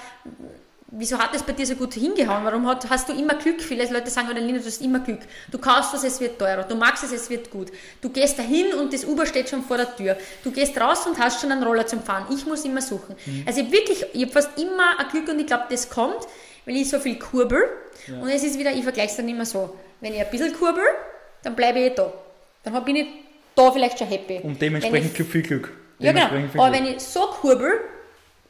wieso 0.88 1.18
hat 1.18 1.34
es 1.34 1.42
bei 1.42 1.52
dir 1.52 1.66
so 1.66 1.74
gut 1.74 1.94
hingehauen? 1.94 2.44
Warum 2.44 2.66
hat, 2.66 2.88
hast 2.88 3.08
du 3.08 3.12
immer 3.12 3.34
Glück? 3.34 3.60
Viele 3.60 3.90
Leute 3.90 4.10
sagen, 4.10 4.28
Lina, 4.36 4.58
du 4.58 4.64
hast 4.64 4.80
immer 4.80 5.00
Glück. 5.00 5.20
Du 5.50 5.58
kaufst 5.58 5.92
was, 5.92 6.04
es 6.04 6.20
wird 6.20 6.38
teurer. 6.38 6.62
Du 6.64 6.76
magst 6.76 7.04
es, 7.04 7.12
es 7.12 7.28
wird 7.28 7.50
gut. 7.50 7.72
Du 8.00 8.08
gehst 8.10 8.38
dahin 8.38 8.72
und 8.74 8.92
das 8.92 9.04
Uber 9.04 9.26
steht 9.26 9.48
schon 9.48 9.62
vor 9.62 9.76
der 9.76 9.94
Tür. 9.96 10.16
Du 10.44 10.50
gehst 10.50 10.78
raus 10.80 11.06
und 11.06 11.18
hast 11.18 11.40
schon 11.40 11.50
einen 11.50 11.62
Roller 11.62 11.86
zum 11.86 12.02
Fahren. 12.02 12.26
Ich 12.32 12.46
muss 12.46 12.64
immer 12.64 12.82
suchen. 12.82 13.16
Mhm. 13.26 13.44
Also 13.46 13.60
ich 13.60 13.72
wirklich, 13.72 14.04
ich 14.12 14.22
habe 14.22 14.32
fast 14.32 14.58
immer 14.58 14.98
ein 14.98 15.08
Glück 15.10 15.28
und 15.28 15.40
ich 15.40 15.46
glaube, 15.46 15.64
das 15.68 15.90
kommt, 15.90 16.20
weil 16.64 16.76
ich 16.76 16.88
so 16.88 16.98
viel 17.00 17.18
kurbel. 17.18 17.62
Ja. 18.06 18.20
Und 18.20 18.28
es 18.28 18.44
ist 18.44 18.58
wieder, 18.58 18.72
ich 18.72 18.82
vergleiche 18.82 19.10
es 19.10 19.16
dann 19.16 19.28
immer 19.28 19.44
so. 19.44 19.76
Wenn 20.00 20.14
ich 20.14 20.20
ein 20.20 20.30
bisschen 20.30 20.52
kurbel, 20.52 20.84
dann 21.42 21.56
bleibe 21.56 21.80
ich 21.80 21.94
da. 21.94 22.12
Dann 22.62 22.84
bin 22.84 22.96
ich 22.96 23.06
da 23.54 23.72
vielleicht 23.72 23.98
schon 23.98 24.08
happy. 24.08 24.40
Und 24.42 24.60
dementsprechend 24.60 25.18
ich, 25.18 25.26
viel 25.26 25.42
Glück. 25.42 25.72
Ja, 25.98 26.12
genau. 26.12 26.62
Aber 26.62 26.72
wenn 26.72 26.86
ich 26.86 27.00
so 27.00 27.20
kurbel, 27.26 27.80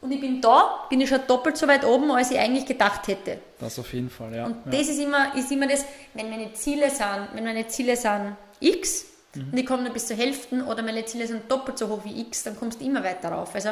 und 0.01 0.11
ich 0.11 0.21
bin 0.21 0.41
da, 0.41 0.85
bin 0.89 1.01
ich 1.01 1.09
schon 1.09 1.21
doppelt 1.27 1.57
so 1.57 1.67
weit 1.67 1.83
oben, 1.85 2.11
als 2.11 2.31
ich 2.31 2.39
eigentlich 2.39 2.65
gedacht 2.65 3.07
hätte. 3.07 3.39
Das 3.59 3.79
auf 3.79 3.93
jeden 3.93 4.09
Fall, 4.09 4.35
ja. 4.35 4.45
Und 4.45 4.57
ja. 4.65 4.71
das 4.71 4.89
ist 4.89 4.99
immer, 4.99 5.35
ist 5.35 5.51
immer 5.51 5.67
das, 5.67 5.85
wenn 6.13 6.29
meine 6.29 6.53
Ziele 6.53 6.89
sind, 6.89 7.29
wenn 7.33 7.43
meine 7.43 7.67
Ziele 7.67 7.95
sind 7.95 8.35
X 8.59 9.05
mhm. 9.33 9.49
und 9.51 9.57
ich 9.57 9.65
komme 9.65 9.83
nur 9.83 9.93
bis 9.93 10.07
zur 10.07 10.17
Hälfte 10.17 10.63
oder 10.63 10.83
meine 10.83 11.05
Ziele 11.05 11.27
sind 11.27 11.49
doppelt 11.51 11.77
so 11.77 11.87
hoch 11.89 12.01
wie 12.03 12.21
X, 12.21 12.43
dann 12.43 12.57
kommst 12.57 12.79
du 12.79 12.85
immer 12.85 13.03
weiter 13.03 13.29
rauf. 13.29 13.53
Also, 13.55 13.71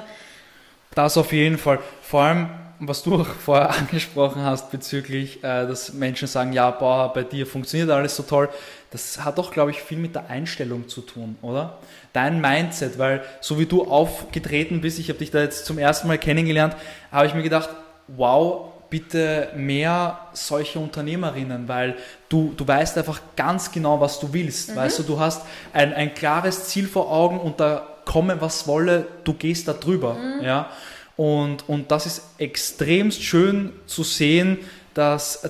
das 0.93 1.17
auf 1.17 1.31
jeden 1.31 1.57
Fall. 1.57 1.79
Vor 2.01 2.21
allem, 2.21 2.49
was 2.79 3.03
du 3.03 3.15
auch 3.15 3.25
vorher 3.25 3.69
angesprochen 3.77 4.43
hast 4.43 4.71
bezüglich, 4.71 5.43
äh, 5.43 5.67
dass 5.67 5.93
Menschen 5.93 6.27
sagen, 6.27 6.53
ja, 6.53 6.71
boah, 6.71 7.13
bei 7.13 7.23
dir 7.23 7.45
funktioniert 7.47 7.89
alles 7.89 8.15
so 8.15 8.23
toll. 8.23 8.49
Das 8.91 9.23
hat 9.23 9.37
doch, 9.37 9.51
glaube 9.51 9.71
ich, 9.71 9.81
viel 9.81 9.97
mit 9.97 10.15
der 10.15 10.29
Einstellung 10.29 10.87
zu 10.87 11.01
tun, 11.01 11.37
oder? 11.41 11.79
Dein 12.13 12.39
Mindset, 12.39 12.97
weil 12.97 13.23
so 13.41 13.59
wie 13.59 13.65
du 13.65 13.83
aufgetreten 13.85 14.81
bist, 14.81 14.99
ich 14.99 15.09
habe 15.09 15.19
dich 15.19 15.31
da 15.31 15.41
jetzt 15.41 15.65
zum 15.65 15.77
ersten 15.77 16.07
Mal 16.07 16.17
kennengelernt, 16.17 16.75
habe 17.11 17.27
ich 17.27 17.33
mir 17.33 17.43
gedacht, 17.43 17.69
wow, 18.07 18.71
bitte 18.89 19.49
mehr 19.55 20.19
solche 20.33 20.79
Unternehmerinnen, 20.79 21.67
weil 21.67 21.95
du, 22.29 22.53
du 22.55 22.67
weißt 22.67 22.97
einfach 22.97 23.19
ganz 23.35 23.71
genau, 23.71 23.99
was 23.99 24.19
du 24.19 24.31
willst. 24.31 24.71
Mhm. 24.71 24.75
Weißt 24.77 24.99
du, 24.99 25.03
du 25.03 25.19
hast 25.19 25.41
ein, 25.73 25.93
ein 25.93 26.13
klares 26.13 26.67
Ziel 26.67 26.87
vor 26.87 27.11
Augen 27.11 27.39
und 27.39 27.59
da 27.59 27.85
komme, 28.05 28.39
was 28.39 28.67
wolle, 28.67 29.05
du 29.23 29.33
gehst 29.33 29.67
da 29.67 29.73
drüber. 29.73 30.13
Mhm. 30.13 30.43
Ja? 30.43 30.69
Und, 31.17 31.67
und 31.69 31.91
das 31.91 32.05
ist 32.05 32.21
extremst 32.37 33.23
schön 33.23 33.71
zu 33.85 34.03
sehen, 34.03 34.59
dass, 34.95 35.41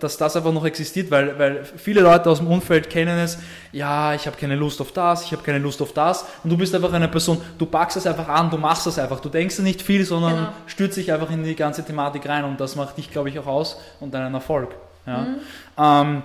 dass 0.00 0.16
das 0.16 0.36
einfach 0.36 0.52
noch 0.52 0.64
existiert, 0.64 1.08
weil, 1.12 1.38
weil 1.38 1.64
viele 1.64 2.00
Leute 2.00 2.28
aus 2.28 2.38
dem 2.38 2.48
Umfeld 2.48 2.90
kennen 2.90 3.16
es, 3.16 3.38
ja, 3.70 4.12
ich 4.12 4.26
habe 4.26 4.36
keine 4.36 4.56
Lust 4.56 4.80
auf 4.80 4.90
das, 4.90 5.22
ich 5.22 5.30
habe 5.30 5.42
keine 5.42 5.60
Lust 5.60 5.80
auf 5.80 5.92
das 5.92 6.26
und 6.42 6.50
du 6.50 6.56
bist 6.56 6.74
einfach 6.74 6.92
eine 6.92 7.06
Person, 7.06 7.40
du 7.58 7.66
packst 7.66 7.96
es 7.96 8.08
einfach 8.08 8.28
an, 8.28 8.50
du 8.50 8.58
machst 8.58 8.88
es 8.88 8.98
einfach, 8.98 9.20
du 9.20 9.28
denkst 9.28 9.60
nicht 9.60 9.82
viel, 9.82 10.04
sondern 10.04 10.34
genau. 10.34 10.48
stürzt 10.66 10.96
dich 10.96 11.12
einfach 11.12 11.30
in 11.30 11.44
die 11.44 11.54
ganze 11.54 11.84
Thematik 11.84 12.28
rein 12.28 12.42
und 12.44 12.60
das 12.60 12.74
macht 12.74 12.98
dich, 12.98 13.08
glaube 13.08 13.28
ich, 13.28 13.38
auch 13.38 13.46
aus 13.46 13.80
und 14.00 14.12
deinen 14.12 14.34
Erfolg. 14.34 14.74
Ja. 15.06 15.18
Mhm. 15.18 15.36
Ähm, 15.78 16.22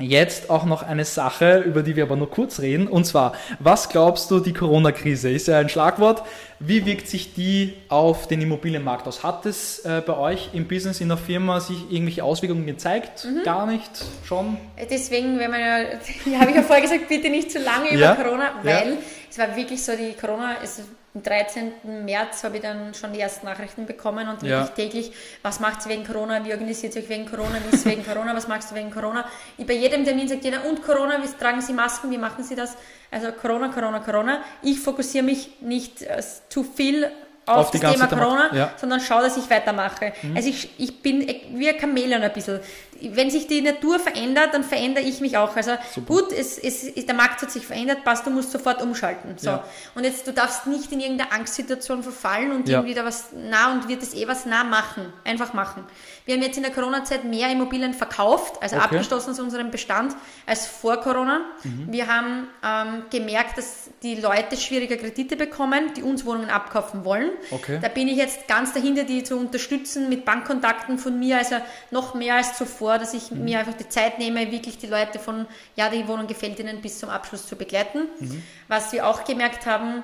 Jetzt 0.00 0.48
auch 0.48 0.64
noch 0.64 0.84
eine 0.84 1.04
Sache, 1.04 1.58
über 1.58 1.82
die 1.82 1.96
wir 1.96 2.04
aber 2.04 2.14
nur 2.14 2.30
kurz 2.30 2.60
reden. 2.60 2.86
Und 2.86 3.04
zwar, 3.04 3.32
was 3.58 3.88
glaubst 3.88 4.30
du, 4.30 4.38
die 4.38 4.52
Corona-Krise 4.52 5.28
ist 5.28 5.48
ja 5.48 5.58
ein 5.58 5.68
Schlagwort. 5.68 6.22
Wie 6.60 6.86
wirkt 6.86 7.08
sich 7.08 7.34
die 7.34 7.74
auf 7.88 8.28
den 8.28 8.40
Immobilienmarkt 8.40 9.08
aus? 9.08 9.24
Hat 9.24 9.44
es 9.44 9.80
äh, 9.80 10.00
bei 10.06 10.16
euch 10.16 10.50
im 10.52 10.68
Business, 10.68 11.00
in 11.00 11.08
der 11.08 11.16
Firma 11.16 11.58
sich 11.58 11.90
irgendwelche 11.90 12.22
Auswirkungen 12.22 12.64
gezeigt? 12.64 13.24
Mhm. 13.24 13.42
Gar 13.42 13.66
nicht? 13.66 13.90
Schon? 14.24 14.56
Deswegen, 14.88 15.36
wenn 15.40 15.50
man 15.50 15.60
ja, 15.60 15.76
habe 16.38 16.50
ich 16.50 16.56
ja 16.56 16.62
vorher 16.62 16.82
gesagt, 16.82 17.08
bitte 17.08 17.28
nicht 17.28 17.50
zu 17.50 17.58
lange 17.58 17.88
über 17.88 18.00
ja? 18.00 18.14
Corona, 18.14 18.50
weil 18.62 18.90
ja. 18.90 18.98
es 19.28 19.36
war 19.36 19.56
wirklich 19.56 19.82
so, 19.82 19.92
die 19.96 20.14
Corona, 20.14 20.58
es 20.62 20.80
am 21.18 21.22
13. 21.22 22.04
März 22.04 22.44
habe 22.44 22.56
ich 22.56 22.62
dann 22.62 22.94
schon 22.94 23.12
die 23.12 23.20
ersten 23.20 23.46
Nachrichten 23.46 23.86
bekommen 23.86 24.28
und 24.28 24.42
ja. 24.42 24.66
täglich, 24.66 25.12
was 25.42 25.60
macht 25.60 25.80
es 25.80 25.88
wegen 25.88 26.04
Corona, 26.04 26.44
wie 26.44 26.52
organisiert 26.52 26.92
sich 26.92 27.08
wegen 27.08 27.26
Corona, 27.26 27.58
wie 27.68 27.74
ist 27.74 27.84
wegen 27.84 28.04
Corona, 28.06 28.34
was 28.34 28.48
machst 28.48 28.70
du 28.70 28.74
wegen 28.74 28.90
Corona. 28.90 29.24
Ich, 29.56 29.66
bei 29.66 29.74
jedem 29.74 30.04
Termin 30.04 30.28
sagt 30.28 30.44
jeder, 30.44 30.64
und 30.64 30.82
Corona, 30.82 31.22
wie 31.22 31.28
tragen 31.38 31.60
Sie 31.60 31.72
Masken, 31.72 32.10
wie 32.10 32.18
machen 32.18 32.44
Sie 32.44 32.54
das? 32.54 32.76
Also 33.10 33.32
Corona, 33.32 33.68
Corona, 33.68 34.00
Corona. 34.00 34.42
Ich 34.62 34.80
fokussiere 34.80 35.24
mich 35.24 35.60
nicht 35.60 36.02
uh, 36.02 36.22
zu 36.48 36.62
viel 36.62 37.10
auf, 37.48 37.56
auf 37.56 37.70
das 37.70 37.80
Thema 37.80 38.06
Corona, 38.06 38.54
ja. 38.54 38.70
sondern 38.76 39.00
schaue, 39.00 39.22
dass 39.22 39.36
ich 39.36 39.48
weitermache. 39.48 40.12
Mhm. 40.22 40.36
Also 40.36 40.48
ich, 40.48 40.70
ich 40.78 41.02
bin 41.02 41.26
wie 41.54 41.68
ein 41.68 41.80
Chamäleon 41.80 42.22
ein 42.22 42.32
bisschen. 42.32 42.60
Wenn 43.00 43.30
sich 43.30 43.46
die 43.46 43.62
Natur 43.62 44.00
verändert, 44.00 44.54
dann 44.54 44.64
verändere 44.64 45.04
ich 45.04 45.20
mich 45.20 45.36
auch. 45.36 45.54
Also 45.54 45.72
Super. 45.94 46.14
gut, 46.14 46.32
es, 46.32 46.58
es, 46.58 46.94
der 46.94 47.14
Markt 47.14 47.40
hat 47.42 47.50
sich 47.50 47.64
verändert, 47.64 48.04
passt, 48.04 48.26
du 48.26 48.30
musst 48.30 48.50
sofort 48.50 48.82
umschalten. 48.82 49.38
So. 49.38 49.50
Ja. 49.50 49.64
Und 49.94 50.04
jetzt, 50.04 50.26
du 50.26 50.32
darfst 50.32 50.66
nicht 50.66 50.90
in 50.90 51.00
irgendeine 51.00 51.32
Angstsituation 51.32 52.02
verfallen 52.02 52.52
und 52.52 52.68
ja. 52.68 52.78
irgendwie 52.78 52.94
da 52.94 53.04
was 53.04 53.28
nah 53.32 53.72
und 53.72 53.88
wird 53.88 54.02
es 54.02 54.14
eh 54.14 54.26
was 54.26 54.46
nah 54.46 54.64
machen. 54.64 55.12
Einfach 55.24 55.52
machen. 55.52 55.84
Wir 56.24 56.34
haben 56.34 56.42
jetzt 56.42 56.56
in 56.58 56.62
der 56.62 56.72
Corona-Zeit 56.72 57.24
mehr 57.24 57.50
Immobilien 57.50 57.94
verkauft, 57.94 58.60
also 58.60 58.76
okay. 58.76 58.84
abgeschlossen 58.84 59.30
aus 59.30 59.40
unserem 59.40 59.70
Bestand, 59.70 60.14
als 60.44 60.66
vor 60.66 60.98
Corona. 60.98 61.40
Mhm. 61.64 61.86
Wir 61.90 62.06
haben 62.06 62.48
ähm, 62.62 63.02
gemerkt, 63.10 63.56
dass 63.56 63.90
die 64.02 64.16
Leute 64.16 64.56
schwieriger 64.56 64.96
Kredite 64.96 65.36
bekommen, 65.36 65.94
die 65.96 66.02
uns 66.02 66.26
Wohnungen 66.26 66.50
abkaufen 66.50 67.04
wollen. 67.04 67.30
Okay. 67.50 67.78
Da 67.80 67.88
bin 67.88 68.08
ich 68.08 68.16
jetzt 68.16 68.48
ganz 68.48 68.72
dahinter, 68.72 69.04
die 69.04 69.22
zu 69.22 69.36
unterstützen 69.36 70.08
mit 70.08 70.24
Bankkontakten 70.24 70.98
von 70.98 71.18
mir, 71.18 71.38
also 71.38 71.56
noch 71.90 72.14
mehr 72.14 72.36
als 72.36 72.56
zuvor, 72.56 72.98
dass 72.98 73.14
ich 73.14 73.30
mhm. 73.30 73.44
mir 73.44 73.58
einfach 73.60 73.74
die 73.74 73.88
Zeit 73.88 74.18
nehme, 74.18 74.50
wirklich 74.50 74.78
die 74.78 74.86
Leute 74.86 75.18
von, 75.18 75.46
ja, 75.76 75.88
die 75.88 76.06
Wohnung 76.08 76.26
gefällt 76.26 76.58
ihnen 76.58 76.80
bis 76.80 76.98
zum 76.98 77.08
Abschluss 77.08 77.46
zu 77.46 77.56
begleiten. 77.56 78.08
Mhm. 78.20 78.42
Was 78.68 78.92
wir 78.92 79.06
auch 79.06 79.24
gemerkt 79.24 79.66
haben, 79.66 80.02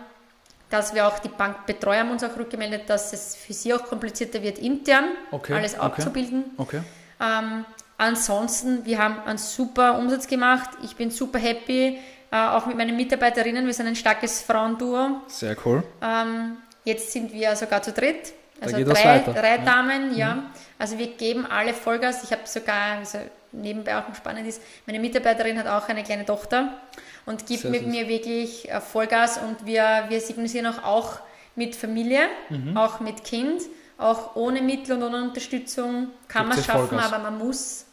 dass 0.71 0.95
wir 0.95 1.07
auch 1.07 1.19
die 1.21 1.29
Bankbetreuer 1.29 2.01
haben 2.01 2.11
uns 2.11 2.25
auch 2.25 2.37
rückgemeldet, 2.37 2.83
dass 2.89 3.13
es 3.13 3.37
für 3.37 3.53
sie 3.53 3.73
auch 3.75 3.85
komplizierter 3.85 4.43
wird, 4.43 4.59
intern 4.59 5.05
okay, 5.31 5.55
alles 5.55 5.79
abzubilden. 5.79 6.45
Okay. 6.57 6.81
Ähm, 7.21 7.65
ansonsten, 7.97 8.85
wir 8.85 8.99
haben 8.99 9.21
einen 9.25 9.39
super 9.39 9.99
Umsatz 9.99 10.27
gemacht. 10.27 10.71
Ich 10.83 10.97
bin 10.97 11.11
super 11.11 11.39
happy, 11.39 11.99
äh, 12.31 12.37
auch 12.37 12.67
mit 12.67 12.77
meinen 12.77 12.97
Mitarbeiterinnen. 12.97 13.67
Wir 13.67 13.75
sind 13.75 13.87
ein 13.87 13.97
starkes 13.97 14.43
Frauenduo. 14.43 15.21
Sehr 15.29 15.57
cool. 15.65 15.85
Ähm, 16.03 16.57
jetzt 16.85 17.13
sind 17.13 17.33
wir 17.33 17.57
sogar 17.57 17.83
zu 17.83 17.93
dritt. 17.93 18.33
Also 18.61 18.83
drei, 18.85 19.19
drei 19.19 19.59
Damen, 19.59 20.13
ja. 20.13 20.19
ja. 20.19 20.35
Mhm. 20.37 20.43
Also 20.79 20.99
wir 20.99 21.09
geben 21.09 21.47
alle 21.47 21.75
Vollgas. 21.75 22.25
Ich 22.25 22.31
habe 22.31 22.43
sogar, 22.47 22.99
also 22.99 23.19
nebenbei 23.53 23.99
auch 23.99 24.09
noch 24.09 24.15
spannend 24.15 24.47
ist, 24.47 24.63
meine 24.87 25.01
Mitarbeiterin 25.01 25.59
hat 25.59 25.67
auch 25.67 25.89
eine 25.89 26.03
kleine 26.03 26.25
Tochter 26.25 26.79
und 27.27 27.47
gibt 27.47 27.63
Sehr 27.63 27.71
mit 27.71 27.83
süß. 27.83 27.91
mir 27.91 28.09
wirklich 28.09 28.71
äh, 28.71 28.81
Vollgas 28.81 29.39
und 29.39 29.67
wir, 29.67 30.05
wir 30.09 30.21
signalisieren 30.21 30.67
auch, 30.67 30.83
auch 30.83 31.19
mit 31.57 31.77
Familie, 31.77 32.23
mhm. 32.49 32.77
auch 32.77 33.01
mit 33.01 33.25
Kind, 33.25 33.63
auch 33.99 34.35
ohne 34.37 34.61
Mittel 34.61 34.97
und 34.97 35.03
ohne 35.03 35.23
Unterstützung 35.23 36.09
kann 36.29 36.49
man 36.49 36.59
es 36.59 36.65
schaffen, 36.65 36.89
Vollgas. 36.89 37.13
aber 37.13 37.23
man 37.23 37.39
muss, 37.39 37.87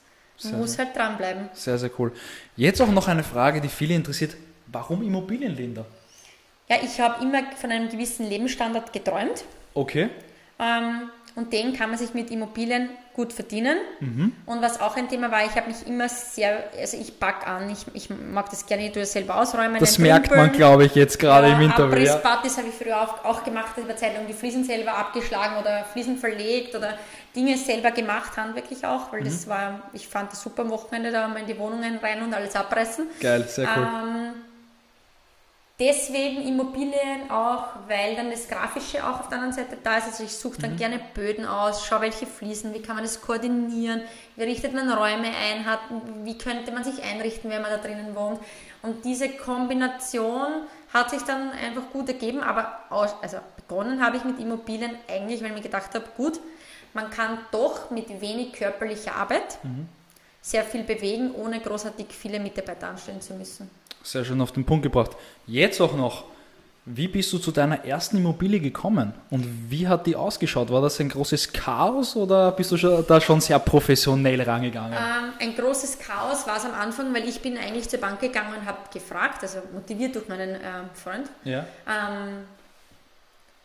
man 0.43 0.59
muss 0.59 0.77
halt 0.77 0.95
dranbleiben. 0.95 1.49
Sehr, 1.53 1.77
sehr 1.77 1.91
cool. 1.99 2.11
Jetzt 2.55 2.81
auch 2.81 2.91
noch 2.91 3.07
eine 3.07 3.23
Frage, 3.23 3.61
die 3.61 3.69
viele 3.69 3.93
interessiert. 3.93 4.35
Warum 4.67 5.03
Immobilienländer? 5.03 5.85
Ja, 6.71 6.77
ich 6.81 7.01
habe 7.01 7.21
immer 7.21 7.39
von 7.59 7.69
einem 7.69 7.89
gewissen 7.89 8.29
Lebensstandard 8.29 8.93
geträumt. 8.93 9.43
Okay. 9.73 10.07
Ähm, 10.57 11.09
und 11.35 11.51
den 11.51 11.73
kann 11.73 11.89
man 11.89 11.99
sich 11.99 12.13
mit 12.13 12.31
Immobilien 12.31 12.89
gut 13.13 13.33
verdienen. 13.33 13.77
Mhm. 13.99 14.31
Und 14.45 14.61
was 14.61 14.79
auch 14.79 14.95
ein 14.95 15.09
Thema 15.09 15.29
war, 15.31 15.43
ich 15.43 15.53
habe 15.57 15.67
mich 15.67 15.85
immer 15.85 16.07
sehr, 16.07 16.69
also 16.79 16.95
ich 16.95 17.19
back 17.19 17.45
an, 17.45 17.69
ich, 17.69 17.85
ich 17.93 18.09
mag 18.09 18.49
das 18.49 18.65
gerne, 18.65 18.85
ich 18.85 18.93
tue 18.93 19.01
es 19.01 19.11
selber 19.11 19.35
ausräumen. 19.35 19.81
Das 19.81 19.99
merkt 19.99 20.33
man, 20.33 20.53
glaube 20.53 20.85
ich, 20.85 20.95
jetzt 20.95 21.19
gerade 21.19 21.49
ja, 21.49 21.55
im 21.55 21.61
Interview. 21.61 21.91
Abrisspartys 21.91 22.57
habe 22.57 22.69
ich 22.69 22.75
früher 22.75 23.01
auch, 23.01 23.25
auch 23.25 23.43
gemacht, 23.43 23.75
über 23.75 23.97
Zeit 23.97 24.15
lang 24.15 24.25
die 24.27 24.33
Fliesen 24.33 24.63
selber 24.63 24.95
abgeschlagen 24.95 25.57
oder 25.59 25.83
Fliesen 25.91 26.17
verlegt 26.17 26.73
oder 26.73 26.97
Dinge 27.35 27.57
selber 27.57 27.91
gemacht, 27.91 28.37
handwerklich 28.37 28.85
auch, 28.85 29.11
weil 29.11 29.19
mhm. 29.19 29.25
das 29.25 29.45
war, 29.45 29.81
ich 29.91 30.07
fand 30.07 30.31
das 30.31 30.41
super 30.41 30.61
am 30.61 30.69
Wochenende, 30.69 31.11
da 31.11 31.27
mal 31.27 31.39
in 31.39 31.47
die 31.47 31.59
Wohnungen 31.59 31.97
rein 31.97 32.21
und 32.21 32.33
alles 32.33 32.55
abreißen. 32.55 33.07
Geil, 33.19 33.43
sehr 33.49 33.67
cool. 33.75 33.83
Ähm, 33.83 34.50
Deswegen 35.81 36.43
Immobilien 36.43 37.31
auch, 37.31 37.63
weil 37.87 38.15
dann 38.15 38.29
das 38.29 38.47
Grafische 38.47 39.03
auch 39.03 39.21
auf 39.21 39.29
der 39.29 39.39
anderen 39.39 39.55
Seite 39.55 39.79
da 39.83 39.97
ist. 39.97 40.05
Also 40.05 40.23
ich 40.23 40.37
suche 40.37 40.61
dann 40.61 40.73
mhm. 40.73 40.77
gerne 40.77 40.99
Böden 41.15 41.43
aus, 41.43 41.87
schaue 41.87 42.01
welche 42.01 42.27
Fliesen, 42.27 42.75
wie 42.75 42.83
kann 42.83 42.95
man 42.95 43.03
das 43.03 43.19
koordinieren, 43.19 44.03
wie 44.35 44.43
richtet 44.43 44.75
man 44.75 44.87
Räume 44.91 45.25
ein, 45.25 45.65
hat, 45.65 45.79
wie 46.23 46.37
könnte 46.37 46.71
man 46.71 46.83
sich 46.83 47.01
einrichten, 47.01 47.49
wenn 47.49 47.63
man 47.63 47.71
da 47.71 47.77
drinnen 47.77 48.15
wohnt. 48.15 48.39
Und 48.83 49.05
diese 49.05 49.29
Kombination 49.29 50.67
hat 50.93 51.09
sich 51.09 51.23
dann 51.23 51.49
einfach 51.49 51.89
gut 51.91 52.09
ergeben, 52.09 52.41
aber 52.41 52.81
aus, 52.91 53.15
also 53.23 53.37
begonnen 53.55 54.05
habe 54.05 54.17
ich 54.17 54.23
mit 54.23 54.39
Immobilien 54.39 54.91
eigentlich, 55.09 55.41
weil 55.41 55.49
ich 55.49 55.55
mir 55.55 55.61
gedacht 55.61 55.95
habe, 55.95 56.05
gut, 56.15 56.39
man 56.93 57.09
kann 57.09 57.39
doch 57.51 57.89
mit 57.89 58.21
wenig 58.21 58.53
körperlicher 58.53 59.15
Arbeit 59.15 59.57
mhm. 59.63 59.89
sehr 60.43 60.63
viel 60.63 60.83
bewegen, 60.83 61.33
ohne 61.33 61.59
großartig 61.59 62.05
viele 62.09 62.39
Mitarbeiter 62.39 62.89
anstellen 62.89 63.21
zu 63.21 63.33
müssen. 63.33 63.80
Sehr 64.03 64.25
schön 64.25 64.41
auf 64.41 64.51
den 64.51 64.65
Punkt 64.65 64.83
gebracht. 64.83 65.11
Jetzt 65.47 65.79
auch 65.81 65.95
noch, 65.95 66.25
Wie 66.83 67.07
bist 67.07 67.31
du 67.31 67.37
zu 67.37 67.51
deiner 67.51 67.85
ersten 67.85 68.17
Immobilie 68.17 68.59
gekommen 68.59 69.13
und 69.29 69.45
wie 69.69 69.87
hat 69.87 70.07
die 70.07 70.15
ausgeschaut? 70.15 70.71
War 70.71 70.81
das 70.81 70.99
ein 70.99 71.09
großes 71.09 71.53
Chaos 71.53 72.15
oder 72.15 72.51
bist 72.53 72.71
du 72.71 73.03
da 73.03 73.21
schon 73.21 73.39
sehr 73.39 73.59
professionell 73.59 74.41
rangegangen? 74.41 74.93
Ähm, 74.93 75.33
ein 75.39 75.55
großes 75.55 75.99
Chaos 75.99 76.47
war 76.47 76.57
es 76.57 76.65
am 76.65 76.73
Anfang, 76.73 77.13
weil 77.13 77.29
ich 77.29 77.39
bin 77.39 77.55
eigentlich 77.55 77.87
zur 77.87 77.99
Bank 77.99 78.19
gegangen 78.19 78.55
und 78.59 78.65
habe 78.65 78.79
gefragt, 78.91 79.43
also 79.43 79.59
motiviert 79.71 80.15
durch 80.15 80.27
meinen 80.27 80.55
ähm, 80.55 80.89
Freund, 80.95 81.29
ja. 81.43 81.67
ähm, 81.87 82.45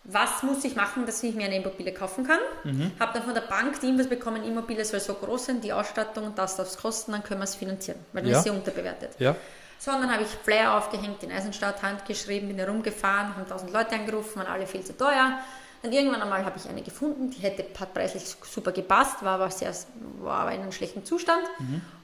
was 0.05 0.43
muss 0.43 0.63
ich 0.65 0.77
machen, 0.77 1.07
dass 1.07 1.23
ich 1.23 1.35
mir 1.35 1.47
eine 1.47 1.57
Immobilie 1.57 1.95
kaufen 1.95 2.23
kann. 2.27 2.39
Mhm. 2.65 2.93
Habe 3.01 3.15
dann 3.15 3.23
von 3.23 3.33
der 3.33 3.41
Bank 3.41 3.81
die 3.81 3.89
Infos 3.89 4.09
bekommen, 4.09 4.45
Immobilie 4.45 4.85
soll 4.85 5.01
so 5.01 5.15
groß 5.15 5.47
sein, 5.47 5.61
die 5.63 5.73
Ausstattung, 5.73 6.33
das 6.37 6.57
darf 6.57 6.69
es 6.69 6.77
kosten, 6.77 7.13
dann 7.13 7.23
können 7.25 7.41
wir 7.41 7.45
es 7.45 7.55
finanzieren, 7.55 7.99
weil 8.13 8.29
Ja. 8.29 8.37
ist 8.37 8.45
sie 8.45 8.51
unterbewertet. 8.51 9.13
Ja. 9.19 9.35
So, 9.79 9.93
und 9.93 10.01
dann 10.03 10.13
habe 10.13 10.23
ich 10.23 10.29
Flyer 10.29 10.77
aufgehängt, 10.77 11.23
in 11.23 11.31
Eisenstadt 11.31 11.83
handgeschrieben, 11.83 12.49
bin 12.49 12.59
herumgefahren, 12.59 13.37
haben 13.37 13.49
tausend 13.49 13.73
Leute 13.73 13.95
angerufen, 13.95 14.37
waren 14.37 14.47
alle 14.47 14.67
viel 14.67 14.83
zu 14.85 14.97
teuer. 14.97 15.39
Dann 15.83 15.93
irgendwann 15.93 16.23
einmal 16.23 16.45
habe 16.45 16.59
ich 16.59 16.69
eine 16.69 16.83
gefunden, 16.83 17.31
die 17.31 17.39
hätte, 17.39 17.63
preislich 17.63 18.25
super 18.43 18.73
gepasst, 18.73 19.23
war 19.23 19.35
aber, 19.35 19.51
sehr, 19.51 19.73
war 20.19 20.41
aber 20.41 20.53
in 20.53 20.63
einem 20.63 20.73
schlechten 20.73 21.05
Zustand. 21.05 21.43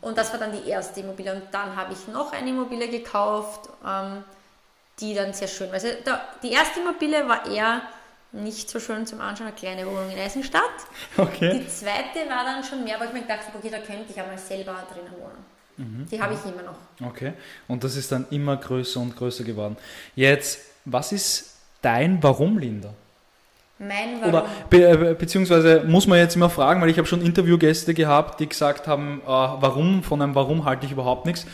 Und 0.00 0.18
das 0.18 0.32
war 0.32 0.38
dann 0.38 0.52
die 0.52 0.68
erste 0.68 1.00
Immobilie. 1.00 1.34
Und 1.34 1.44
dann 1.50 1.74
habe 1.74 1.92
ich 1.92 2.06
noch 2.08 2.32
eine 2.32 2.50
Immobilie 2.50 2.88
gekauft, 2.88 3.68
ähm, 3.84 4.22
die 5.00 5.14
dann 5.14 5.32
sehr 5.32 5.48
schön 5.48 5.68
war. 5.68 5.74
Also 5.74 5.88
da, 6.04 6.20
die 6.42 6.52
erste 6.52 6.80
Immobilie 6.80 7.26
war 7.26 7.46
eher 7.50 7.82
nicht 8.32 8.70
so 8.70 8.78
schön 8.78 9.06
zum 9.06 9.20
Anschauen, 9.20 9.48
eine 9.48 9.56
kleine 9.56 9.86
Wohnung 9.86 10.10
in 10.10 10.18
Eisenstadt. 10.18 10.62
Okay. 11.16 11.58
Die 11.58 11.68
zweite 11.68 12.28
war 12.28 12.44
dann 12.44 12.62
schon 12.62 12.84
mehr, 12.84 12.98
weil 13.00 13.08
ich 13.08 13.14
mir 13.14 13.22
gedacht 13.22 13.46
habe, 13.46 13.58
okay, 13.58 13.70
da 13.70 13.78
könnte 13.78 14.06
ich 14.10 14.20
einmal 14.20 14.38
selber 14.38 14.76
drinnen 14.92 15.12
wohnen. 15.18 15.51
Die 16.10 16.20
habe 16.20 16.34
ich 16.34 16.40
immer 16.44 16.62
noch. 16.62 17.08
Okay. 17.08 17.32
Und 17.68 17.84
das 17.84 17.96
ist 17.96 18.12
dann 18.12 18.26
immer 18.30 18.56
größer 18.56 19.00
und 19.00 19.16
größer 19.16 19.44
geworden. 19.44 19.76
Jetzt, 20.14 20.60
was 20.84 21.12
ist 21.12 21.56
dein 21.80 22.22
Warum, 22.22 22.58
Linda? 22.58 22.94
Mein 23.78 24.20
Warum. 24.20 24.28
Oder 24.28 24.46
be 24.70 25.10
äh, 25.10 25.14
beziehungsweise 25.14 25.82
muss 25.86 26.06
man 26.06 26.18
jetzt 26.18 26.36
immer 26.36 26.50
fragen, 26.50 26.80
weil 26.80 26.90
ich 26.90 26.98
habe 26.98 27.08
schon 27.08 27.22
Interviewgäste 27.22 27.94
gehabt, 27.94 28.38
die 28.40 28.48
gesagt 28.48 28.86
haben, 28.86 29.20
äh, 29.24 29.26
warum, 29.26 30.02
von 30.02 30.22
einem 30.22 30.34
Warum 30.34 30.64
halte 30.64 30.86
ich 30.86 30.92
überhaupt 30.92 31.26
nichts. 31.26 31.46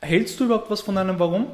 Hältst 0.00 0.40
du 0.40 0.44
überhaupt 0.44 0.70
was 0.70 0.80
von 0.80 0.96
einem 0.96 1.18
Warum? 1.18 1.48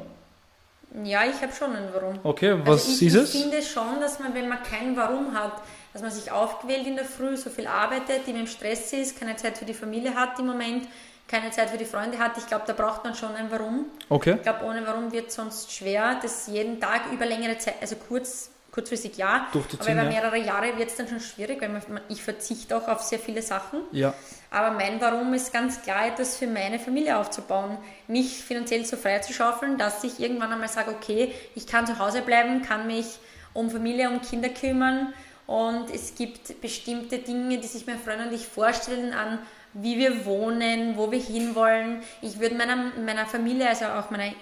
Ja, 1.03 1.23
ich 1.25 1.41
habe 1.41 1.51
schon 1.51 1.75
ein 1.75 1.89
Warum. 1.93 2.19
Okay, 2.23 2.55
was 2.63 2.85
also 2.85 2.91
ich, 2.91 3.07
ist 3.07 3.15
es? 3.15 3.35
Ich 3.35 3.41
finde 3.41 3.61
schon, 3.61 3.99
dass 3.99 4.19
man, 4.19 4.33
wenn 4.33 4.47
man 4.47 4.59
kein 4.63 4.95
Warum 4.95 5.33
hat, 5.33 5.61
dass 5.91 6.01
man 6.01 6.11
sich 6.11 6.31
aufquält 6.31 6.87
in 6.87 6.95
der 6.95 7.05
Früh, 7.05 7.35
so 7.35 7.49
viel 7.49 7.67
arbeitet, 7.67 8.27
immer 8.27 8.39
im 8.39 8.47
Stress 8.47 8.93
ist, 8.93 9.19
keine 9.19 9.35
Zeit 9.35 9.57
für 9.57 9.65
die 9.65 9.73
Familie 9.73 10.15
hat 10.15 10.39
im 10.39 10.45
Moment, 10.45 10.87
keine 11.27 11.51
Zeit 11.51 11.69
für 11.69 11.77
die 11.77 11.85
Freunde 11.85 12.19
hat. 12.19 12.37
Ich 12.37 12.47
glaube, 12.47 12.65
da 12.67 12.73
braucht 12.73 13.03
man 13.03 13.15
schon 13.15 13.35
ein 13.35 13.49
Warum. 13.49 13.85
Okay. 14.09 14.35
Ich 14.35 14.43
glaube, 14.43 14.65
ohne 14.65 14.85
Warum 14.85 15.11
wird 15.11 15.29
es 15.29 15.35
sonst 15.35 15.71
schwer, 15.71 16.19
das 16.21 16.47
jeden 16.47 16.79
Tag 16.79 17.11
über 17.11 17.25
längere 17.25 17.57
Zeit, 17.57 17.75
also 17.81 17.95
kurz, 17.95 18.51
kurzfristig 18.71 19.17
ja, 19.17 19.47
aber 19.53 19.91
über 19.91 20.03
ja. 20.03 20.09
mehrere 20.09 20.37
Jahre 20.37 20.77
wird 20.77 20.89
es 20.89 20.97
dann 20.97 21.07
schon 21.07 21.19
schwierig, 21.19 21.61
weil 21.61 21.69
man, 21.69 21.81
ich 22.09 22.21
verzichte 22.21 22.77
auch 22.77 22.87
auf 22.87 23.01
sehr 23.01 23.19
viele 23.19 23.41
Sachen. 23.41 23.81
Ja. 23.91 24.13
Aber 24.51 24.71
mein 24.71 25.01
Warum 25.01 25.33
ist 25.33 25.51
ganz 25.51 25.81
klar, 25.81 26.07
etwas 26.07 26.37
für 26.37 26.47
meine 26.47 26.77
Familie 26.77 27.17
aufzubauen. 27.17 27.77
Mich 28.07 28.43
finanziell 28.43 28.85
so 28.85 28.95
frei 28.95 29.19
zu 29.19 29.33
schaufeln, 29.33 29.77
dass 29.77 30.03
ich 30.03 30.19
irgendwann 30.19 30.51
einmal 30.51 30.69
sage, 30.69 30.91
okay, 30.91 31.33
ich 31.55 31.65
kann 31.65 31.87
zu 31.87 31.97
Hause 31.97 32.21
bleiben, 32.21 32.61
kann 32.61 32.85
mich 32.85 33.17
um 33.53 33.71
Familie, 33.71 34.09
um 34.09 34.21
Kinder 34.21 34.49
kümmern. 34.49 35.13
Und 35.47 35.93
es 35.93 36.15
gibt 36.15 36.59
bestimmte 36.61 37.19
Dinge, 37.19 37.57
die 37.59 37.67
sich 37.67 37.85
mein 37.85 37.99
Freund 37.99 38.27
und 38.27 38.33
ich 38.33 38.47
vorstellen 38.47 39.13
an, 39.13 39.39
wie 39.73 39.97
wir 39.97 40.25
wohnen, 40.25 40.97
wo 40.97 41.11
wir 41.11 41.19
hinwollen. 41.19 42.01
Ich 42.21 42.39
würde 42.39 42.55
meiner, 42.55 42.75
meiner 42.75 43.25
Familie, 43.25 43.69
also 43.69 43.85
auch 43.85 44.09
meiner 44.09 44.33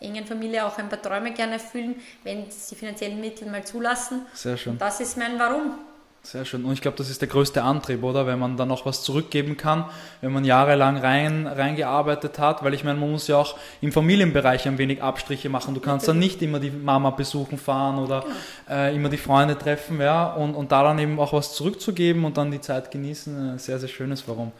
engen 0.00 0.26
Familie, 0.26 0.64
auch 0.64 0.78
ein 0.78 0.88
paar 0.88 1.00
Träume 1.00 1.32
gerne 1.32 1.54
erfüllen, 1.54 1.96
wenn 2.22 2.46
es 2.46 2.68
die 2.68 2.74
finanziellen 2.74 3.20
Mittel 3.20 3.48
mal 3.50 3.64
zulassen. 3.64 4.26
Sehr 4.34 4.56
schön. 4.56 4.74
Und 4.74 4.80
das 4.80 5.00
ist 5.00 5.16
mein 5.16 5.38
Warum. 5.38 5.78
Sehr 6.26 6.46
schön. 6.46 6.64
Und 6.64 6.72
ich 6.72 6.80
glaube, 6.80 6.96
das 6.96 7.10
ist 7.10 7.20
der 7.20 7.28
größte 7.28 7.62
Antrieb, 7.62 8.02
oder? 8.02 8.26
Wenn 8.26 8.38
man 8.38 8.56
dann 8.56 8.70
auch 8.70 8.86
was 8.86 9.02
zurückgeben 9.02 9.58
kann, 9.58 9.84
wenn 10.22 10.32
man 10.32 10.42
jahrelang 10.42 10.96
rein, 10.96 11.46
reingearbeitet 11.46 12.38
hat, 12.38 12.64
weil 12.64 12.72
ich 12.72 12.82
meine, 12.82 12.98
man 12.98 13.10
muss 13.10 13.28
ja 13.28 13.36
auch 13.36 13.56
im 13.82 13.92
Familienbereich 13.92 14.66
ein 14.66 14.78
wenig 14.78 15.02
Abstriche 15.02 15.50
machen. 15.50 15.74
Du 15.74 15.80
kannst 15.80 16.08
dann 16.08 16.18
nicht 16.18 16.40
immer 16.40 16.60
die 16.60 16.70
Mama 16.70 17.10
besuchen 17.10 17.58
fahren 17.58 17.98
oder 17.98 18.24
äh, 18.70 18.96
immer 18.96 19.10
die 19.10 19.18
Freunde 19.18 19.58
treffen, 19.58 20.00
ja, 20.00 20.32
und, 20.32 20.54
und 20.54 20.72
da 20.72 20.82
dann 20.82 20.98
eben 20.98 21.20
auch 21.20 21.34
was 21.34 21.54
zurückzugeben 21.54 22.24
und 22.24 22.38
dann 22.38 22.50
die 22.50 22.60
Zeit 22.60 22.90
genießen, 22.90 23.56
äh, 23.56 23.58
sehr, 23.58 23.78
sehr 23.78 23.90
schönes 23.90 24.26
Warum. 24.26 24.52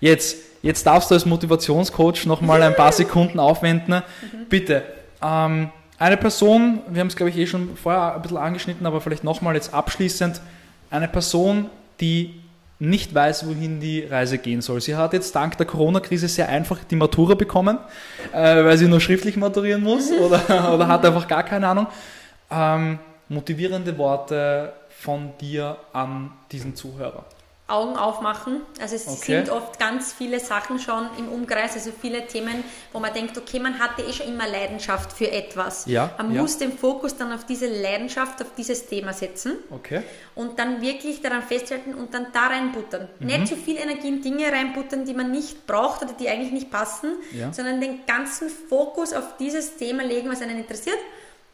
Jetzt, 0.00 0.38
jetzt 0.60 0.84
darfst 0.84 1.12
du 1.12 1.14
als 1.14 1.24
Motivationscoach 1.24 2.26
nochmal 2.26 2.64
ein 2.64 2.74
paar 2.74 2.90
Sekunden 2.90 3.38
aufwenden. 3.38 4.02
Bitte, 4.48 4.82
ähm, 5.22 5.70
eine 5.98 6.16
Person, 6.16 6.80
wir 6.88 6.98
haben 6.98 7.06
es 7.06 7.14
glaube 7.14 7.30
ich 7.30 7.36
eh 7.36 7.46
schon 7.46 7.76
vorher 7.76 8.16
ein 8.16 8.22
bisschen 8.22 8.38
angeschnitten, 8.38 8.84
aber 8.84 9.00
vielleicht 9.00 9.22
nochmal 9.22 9.54
jetzt 9.54 9.72
abschließend, 9.72 10.40
eine 10.92 11.08
Person, 11.08 11.70
die 12.00 12.40
nicht 12.78 13.14
weiß, 13.14 13.46
wohin 13.46 13.80
die 13.80 14.04
Reise 14.04 14.38
gehen 14.38 14.60
soll. 14.60 14.80
Sie 14.80 14.96
hat 14.96 15.12
jetzt 15.12 15.34
dank 15.36 15.56
der 15.56 15.66
Corona-Krise 15.66 16.28
sehr 16.28 16.48
einfach 16.48 16.78
die 16.84 16.96
Matura 16.96 17.34
bekommen, 17.34 17.78
äh, 18.32 18.64
weil 18.64 18.76
sie 18.76 18.88
nur 18.88 19.00
schriftlich 19.00 19.36
maturieren 19.36 19.82
muss 19.82 20.10
oder, 20.20 20.74
oder 20.74 20.88
hat 20.88 21.04
einfach 21.04 21.28
gar 21.28 21.44
keine 21.44 21.68
Ahnung. 21.68 21.86
Ähm, 22.50 22.98
motivierende 23.28 23.96
Worte 23.98 24.72
von 24.90 25.32
dir 25.40 25.76
an 25.92 26.32
diesen 26.50 26.74
Zuhörer. 26.74 27.24
Augen 27.68 27.96
aufmachen. 27.96 28.60
Also 28.80 28.96
es 28.96 29.06
Okay. 29.08 29.36
sind 29.36 29.50
oft 29.50 29.78
ganz 29.78 30.12
viele 30.12 30.40
Sachen 30.40 30.78
schon 30.78 31.08
im 31.16 31.28
Umkreis, 31.28 31.72
also 31.74 31.90
viele 31.98 32.26
Themen, 32.26 32.64
wo 32.92 32.98
man 32.98 33.14
denkt, 33.14 33.38
okay, 33.38 33.60
man 33.60 33.78
hatte 33.78 34.02
eh 34.02 34.12
schon 34.12 34.26
immer 34.26 34.46
Leidenschaft 34.46 35.12
für 35.12 35.30
etwas. 35.30 35.86
Ja, 35.86 36.10
man 36.18 36.34
ja. 36.34 36.42
muss 36.42 36.58
den 36.58 36.76
Fokus 36.76 37.16
dann 37.16 37.32
auf 37.32 37.46
diese 37.46 37.66
Leidenschaft, 37.68 38.42
auf 38.42 38.48
dieses 38.56 38.86
Thema 38.88 39.12
setzen 39.14 39.56
Okay. 39.70 40.02
und 40.34 40.58
dann 40.58 40.82
wirklich 40.82 41.22
daran 41.22 41.42
festhalten 41.42 41.94
und 41.94 42.12
dann 42.12 42.26
da 42.32 42.48
reinbuttern. 42.48 43.08
Mhm. 43.20 43.26
Nicht 43.26 43.48
zu 43.48 43.56
viel 43.56 43.76
Energie 43.78 44.08
in 44.08 44.20
Dinge 44.22 44.52
reinbuttern, 44.52 45.04
die 45.06 45.14
man 45.14 45.30
nicht 45.30 45.66
braucht 45.66 46.02
oder 46.02 46.12
die 46.12 46.28
eigentlich 46.28 46.52
nicht 46.52 46.70
passen, 46.70 47.14
Ja. 47.32 47.52
sondern 47.52 47.80
den 47.80 48.04
ganzen 48.06 48.50
Fokus 48.50 49.12
auf 49.14 49.36
dieses 49.38 49.76
Thema 49.76 50.02
legen, 50.02 50.30
was 50.30 50.42
einen 50.42 50.58
interessiert. 50.58 50.98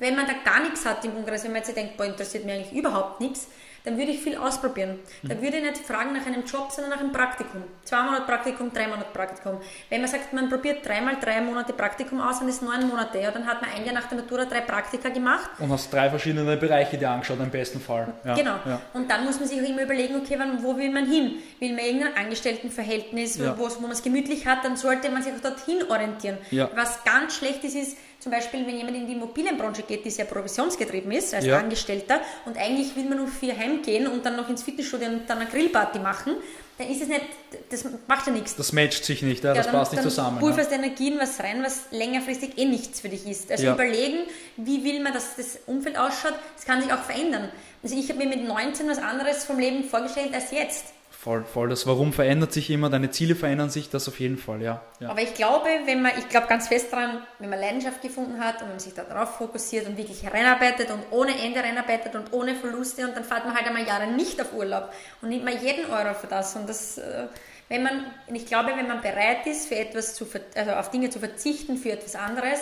Wenn 0.00 0.16
man 0.16 0.26
da 0.26 0.32
gar 0.44 0.60
nichts 0.62 0.84
hat 0.84 1.04
im 1.04 1.16
Umkreis, 1.16 1.44
wenn 1.44 1.52
man 1.52 1.62
jetzt 1.62 1.76
denkt, 1.76 1.96
boah, 1.96 2.06
interessiert 2.06 2.44
mir 2.44 2.54
eigentlich 2.54 2.72
überhaupt 2.72 3.20
nichts, 3.20 3.46
dann 3.88 3.96
würde 3.96 4.12
ich 4.12 4.20
viel 4.20 4.36
ausprobieren. 4.36 4.98
Mhm. 5.22 5.28
Dann 5.28 5.42
würde 5.42 5.56
ich 5.56 5.62
nicht 5.62 5.78
fragen 5.78 6.12
nach 6.12 6.26
einem 6.26 6.44
Job, 6.44 6.70
sondern 6.70 6.90
nach 6.90 7.00
einem 7.00 7.12
Praktikum. 7.12 7.62
Zwei 7.84 8.02
Monate 8.02 8.22
Praktikum, 8.22 8.70
drei 8.72 8.86
Monate 8.86 9.06
Praktikum. 9.14 9.58
Wenn 9.88 10.02
man 10.02 10.10
sagt, 10.10 10.32
man 10.34 10.50
probiert 10.50 10.86
dreimal 10.86 11.16
drei 11.20 11.40
Monate 11.40 11.72
Praktikum 11.72 12.20
aus, 12.20 12.40
dann 12.40 12.48
ist 12.48 12.62
neun 12.62 12.86
Monate. 12.86 13.18
Ja, 13.18 13.30
dann 13.30 13.46
hat 13.46 13.62
man 13.62 13.70
ein 13.70 13.84
Jahr 13.86 13.94
nach 13.94 14.06
der 14.08 14.18
Matura 14.18 14.44
drei 14.44 14.60
Praktika 14.60 15.08
gemacht 15.08 15.50
Und 15.58 15.70
hast 15.72 15.90
drei 15.92 16.10
verschiedene 16.10 16.56
Bereiche 16.58 16.98
dir 16.98 17.10
angeschaut, 17.10 17.38
im 17.40 17.50
besten 17.50 17.80
Fall. 17.80 18.12
Ja. 18.24 18.34
Genau. 18.34 18.56
Ja. 18.66 18.80
Und 18.92 19.10
dann 19.10 19.24
muss 19.24 19.38
man 19.40 19.48
sich 19.48 19.60
auch 19.62 19.66
immer 19.68 19.82
überlegen, 19.82 20.16
okay, 20.16 20.34
wann, 20.38 20.62
wo 20.62 20.76
will 20.76 20.90
man 20.90 21.06
hin? 21.06 21.36
Will 21.58 21.74
man 21.74 21.84
irgendein 21.84 22.16
Angestelltenverhältnis, 22.16 23.38
Ja. 23.38 23.58
wo, 23.58 23.68
wo 23.70 23.80
man 23.80 23.92
es 23.92 24.02
gemütlich 24.02 24.46
hat, 24.46 24.64
dann 24.64 24.76
sollte 24.76 25.08
man 25.10 25.22
sich 25.22 25.32
auch 25.32 25.40
dorthin 25.40 25.82
orientieren. 25.88 26.36
Was 26.74 27.02
ganz 27.04 27.36
schlecht 27.36 27.64
ist, 27.64 27.74
ist 27.74 27.96
zum 28.20 28.32
Beispiel, 28.32 28.66
wenn 28.66 28.76
jemand 28.76 28.96
in 28.96 29.06
die 29.06 29.12
Immobilienbranche 29.12 29.82
geht, 29.82 30.04
die 30.04 30.10
sehr 30.10 30.24
provisionsgetrieben 30.24 31.12
ist, 31.12 31.34
als 31.34 31.44
Ja. 31.44 31.58
Angestellter, 31.58 32.20
und 32.46 32.56
eigentlich 32.58 32.96
will 32.96 33.04
man 33.04 33.18
nur 33.18 33.28
für 33.28 33.56
heimgehen 33.56 34.06
und 34.08 34.26
dann 34.26 34.36
noch 34.36 34.48
ins 34.48 34.62
Fitnessstudio 34.64 35.08
und 35.08 35.28
dann 35.30 35.38
eine 35.38 35.48
Grillparty 35.48 36.00
machen, 36.00 36.34
dann 36.78 36.90
ist 36.90 37.02
es 37.02 37.08
nicht, 37.08 37.22
das 37.70 37.84
macht 38.06 38.26
ja 38.26 38.32
nichts. 38.32 38.54
Das 38.56 38.72
matcht 38.72 39.04
sich 39.04 39.22
nicht, 39.22 39.42
ja, 39.44 39.52
das 39.54 39.66
Ja, 39.66 39.72
passt 39.72 39.92
nicht 39.92 40.02
dann 40.04 40.10
zusammen. 40.10 40.36
Ja. 40.36 40.40
pulverst 40.40 40.70
Energien 40.72 41.18
was 41.20 41.40
rein, 41.40 41.62
was 41.62 41.82
längerfristig 41.90 42.56
eh 42.56 42.64
nichts 42.66 43.00
für 43.00 43.08
dich 43.08 43.26
ist. 43.26 43.50
Also 43.50 43.64
Ja. 43.64 43.74
überlegen, 43.74 44.18
wie 44.56 44.84
will 44.84 45.00
man, 45.02 45.12
dass 45.12 45.36
das 45.36 45.58
Umfeld 45.66 45.96
ausschaut, 45.98 46.34
das 46.56 46.64
kann 46.64 46.80
sich 46.82 46.92
auch 46.92 47.02
verändern. 47.02 47.50
Also 47.82 47.96
ich 47.96 48.08
habe 48.08 48.18
mir 48.18 48.28
mit 48.28 48.46
19 48.46 48.88
was 48.88 48.98
anderes 48.98 49.44
vom 49.44 49.58
Leben 49.58 49.84
vorgestellt 49.84 50.34
als 50.34 50.50
jetzt. 50.50 50.92
Voll, 51.20 51.44
voll. 51.44 51.68
Das 51.68 51.84
Warum 51.84 52.12
verändert 52.12 52.52
sich 52.52 52.70
immer, 52.70 52.90
deine 52.90 53.10
Ziele 53.10 53.34
verändern 53.34 53.70
sich, 53.70 53.90
das 53.90 54.06
auf 54.06 54.20
jeden 54.20 54.38
Fall, 54.38 54.62
ja. 54.62 54.80
ja. 55.00 55.08
Aber 55.10 55.20
ich 55.20 55.34
glaube, 55.34 55.68
wenn 55.84 56.00
man, 56.00 56.12
ich 56.16 56.28
glaube 56.28 56.46
ganz 56.46 56.68
fest 56.68 56.92
daran, 56.92 57.22
wenn 57.40 57.50
man 57.50 57.58
Leidenschaft 57.58 58.00
gefunden 58.02 58.38
hat 58.38 58.62
und 58.62 58.68
man 58.68 58.78
sich 58.78 58.94
darauf 58.94 59.36
fokussiert 59.36 59.88
und 59.88 59.96
wirklich 59.96 60.24
reinarbeitet 60.32 60.92
und 60.92 61.00
ohne 61.10 61.36
Ende 61.36 61.60
reinarbeitet 61.60 62.14
und 62.14 62.32
ohne 62.32 62.54
Verluste 62.54 63.04
und 63.04 63.16
dann 63.16 63.24
fährt 63.24 63.44
man 63.44 63.56
halt 63.56 63.66
einmal 63.66 63.84
Jahre 63.84 64.06
nicht 64.06 64.40
auf 64.40 64.52
Urlaub 64.52 64.92
und 65.20 65.30
nimmt 65.30 65.44
man 65.44 65.60
jeden 65.60 65.90
Euro 65.90 66.14
für 66.14 66.28
das 66.28 66.54
und 66.54 66.68
das, 66.68 66.98
äh, 66.98 67.26
wenn 67.68 67.82
man, 67.82 68.04
ich 68.32 68.46
glaube, 68.46 68.70
wenn 68.76 68.86
man 68.86 69.00
bereit 69.00 69.44
ist, 69.46 69.66
für 69.66 69.76
etwas 69.76 70.14
zu, 70.14 70.24
also 70.54 70.70
auf 70.70 70.92
Dinge 70.92 71.10
zu 71.10 71.18
verzichten 71.18 71.78
für 71.78 71.90
etwas 71.90 72.14
anderes 72.14 72.60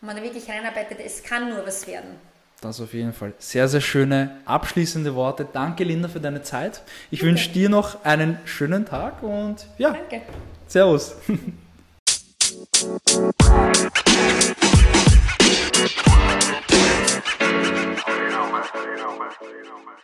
und 0.00 0.06
man 0.06 0.16
da 0.16 0.22
wirklich 0.22 0.48
reinarbeitet, 0.48 1.00
es 1.04 1.24
kann 1.24 1.50
nur 1.50 1.66
was 1.66 1.88
werden. 1.88 2.29
Das 2.60 2.78
auf 2.80 2.92
jeden 2.92 3.14
Fall. 3.14 3.32
Sehr, 3.38 3.68
sehr 3.68 3.80
schöne 3.80 4.36
abschließende 4.44 5.14
Worte. 5.14 5.46
Danke, 5.50 5.82
Linda, 5.82 6.08
für 6.08 6.20
deine 6.20 6.42
Zeit. 6.42 6.82
Ich 7.10 7.22
wünsche 7.22 7.50
dir 7.50 7.70
noch 7.70 8.04
einen 8.04 8.38
schönen 8.44 8.84
Tag 8.84 9.22
und 9.22 9.66
ja, 9.78 9.92
Danke. 9.92 10.22
Servus. 10.66 11.14
You 11.26 12.98
know, 18.28 18.50
man. 18.50 18.62
You 18.74 18.96
know, 18.96 19.16
man. 19.16 19.30
You 19.40 19.64
know, 19.64 19.78
man. 19.84 19.96